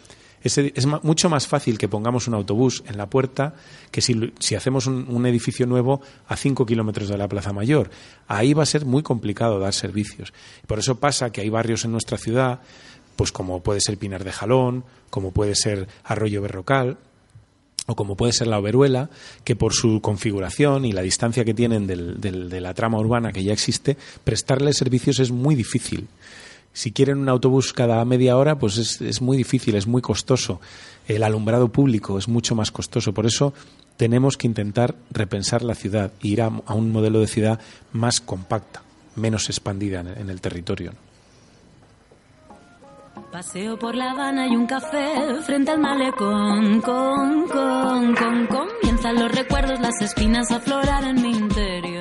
es, 0.43 0.87
mucho 1.03 1.29
más 1.31 1.47
fácil 1.47 1.79
que 1.79 1.89
pongamos 1.89 2.27
un 2.29 2.35
autobús 2.35 2.83
en 2.87 2.97
la 2.97 3.07
puerta 3.09 3.55
que 3.91 4.01
si, 4.01 4.33
si 4.39 4.55
hacemos 4.55 4.87
un, 4.87 5.27
edificio 5.27 5.67
nuevo 5.67 6.01
a 6.27 6.37
5 6.37 6.67
kilómetros 6.67 7.09
de 7.09 7.17
la 7.19 7.29
Plaza 7.29 7.53
Mayor. 7.53 7.91
Ahí 8.29 8.53
va 8.55 8.63
a 8.65 8.67
ser 8.67 8.85
muy 8.85 9.03
complicado 9.03 9.59
dar 9.59 9.73
servicios. 9.75 10.33
Por 10.67 10.79
eso 10.79 10.99
pasa 10.99 11.31
que 11.31 11.41
hay 11.41 11.49
barrios 11.49 11.85
en 11.85 11.93
nuestra 11.93 12.19
ciudad, 12.19 12.61
pues 13.17 13.31
como 13.33 13.63
puede 13.63 13.81
ser 13.81 13.99
Pinar 13.99 14.25
de 14.25 14.33
Jalón, 14.33 14.85
como 15.11 15.31
puede 15.33 15.55
ser 15.55 15.87
Arroyo 16.05 16.43
Berrocal, 16.43 16.99
o 17.87 17.97
como 17.97 18.17
puede 18.17 18.33
ser 18.33 18.47
la 18.47 18.59
Oberuela, 18.61 19.11
que 19.45 19.57
por 19.57 19.75
su 19.75 20.01
configuración 20.01 20.85
y 20.85 20.93
la 20.93 21.03
distancia 21.03 21.45
que 21.45 21.53
tienen 21.53 21.87
del- 21.89 22.21
del- 22.21 22.49
de 22.49 22.61
la 22.61 22.75
trama 22.75 22.99
urbana 22.99 23.33
que 23.33 23.43
ya 23.43 23.53
existe, 23.53 23.97
prestarles 24.23 24.77
servicios 24.77 25.19
es 25.19 25.31
muy 25.33 25.55
difícil. 25.57 26.07
Si 26.73 26.93
quieren 26.93 27.19
un 27.19 27.29
autobús 27.29 27.73
cada 27.73 28.05
media 28.05 28.37
hora, 28.37 28.59
pues 28.59 29.01
es, 29.01 29.21
muy 29.21 29.37
difícil, 29.37 29.75
es 29.75 29.87
muy 29.87 30.01
costoso. 30.01 30.61
El 31.07 31.23
alumbrado 31.23 31.69
público 31.69 32.19
es 32.19 32.29
mucho 32.29 32.55
más 32.55 32.71
costoso. 32.71 33.13
Por 33.13 33.27
eso 33.27 33.53
tenemos 33.97 34.37
que 34.37 34.47
intentar 34.47 34.95
repensar 35.11 35.63
la 35.63 35.75
ciudad 35.75 36.13
e 36.23 36.29
ir 36.29 36.41
a, 36.43 36.49
un 36.49 36.91
modelo 36.91 37.21
de 37.21 37.27
ciudad 37.27 37.61
más 37.93 38.21
compacta, 38.21 38.83
menos 39.17 39.51
expandida 39.51 40.01
en, 40.01 40.31
el 40.31 40.41
territorio. 40.41 40.93
Paseo 43.31 43.79
por 43.79 43.95
La 43.95 44.13
Habana 44.13 44.47
y 44.47 44.57
un 44.57 44.67
café 44.67 45.13
frente 45.45 45.71
al 45.71 45.79
malecón. 45.79 46.81
Comienzan 48.49 49.15
los 49.17 49.33
recuerdos, 49.33 49.81
las 49.81 50.01
espinas 50.01 50.51
a 50.51 50.57
aflorar 50.57 51.05
en 51.05 51.21
mi 51.21 51.33
interior. 51.33 51.92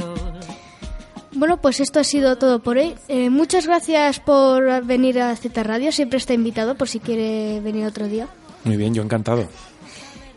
Bueno, 1.41 1.59
pues 1.59 1.79
esto 1.79 1.99
ha 1.99 2.03
sido 2.03 2.37
todo 2.37 2.59
por 2.61 2.77
hoy. 2.77 2.93
Eh, 3.07 3.31
muchas 3.31 3.65
gracias 3.65 4.19
por 4.19 4.85
venir 4.85 5.19
a 5.19 5.35
Z 5.35 5.63
Radio. 5.63 5.91
Siempre 5.91 6.19
está 6.19 6.35
invitado 6.35 6.75
por 6.75 6.87
si 6.87 6.99
quiere 6.99 7.59
venir 7.61 7.87
otro 7.87 8.07
día. 8.07 8.27
Muy 8.63 8.77
bien, 8.77 8.93
yo 8.93 9.01
encantado. 9.01 9.47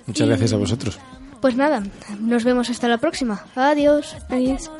Muchas 0.07 0.25
Y- 0.25 0.29
gracias 0.31 0.55
a 0.55 0.57
vosotros. 0.57 0.99
Pues 1.43 1.57
nada, 1.57 1.83
nos 2.21 2.43
vemos 2.45 2.71
hasta 2.71 2.89
la 2.89 2.97
próxima. 2.97 3.45
Adiós. 3.55 4.17
Adiós. 4.31 4.71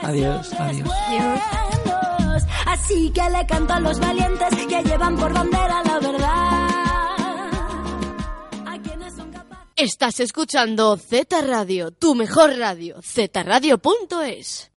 Adiós, 0.00 0.50
adiós. 0.58 0.88
Adiós. 1.10 2.42
Así 2.64 3.10
que 3.10 3.28
le 3.28 3.44
canto 3.46 3.74
a 3.74 3.80
los 3.80 4.00
valientes 4.00 4.48
que 4.66 4.82
llevan 4.82 5.14
por 5.18 5.30
bandera 5.34 5.82
la 5.84 6.00
verdad. 6.00 6.68
Estás 9.76 10.20
escuchando 10.20 10.96
Z 10.96 11.42
Radio, 11.42 11.90
tu 11.90 12.14
mejor 12.14 12.56
radio, 12.56 12.96
zradio.es. 13.02 14.70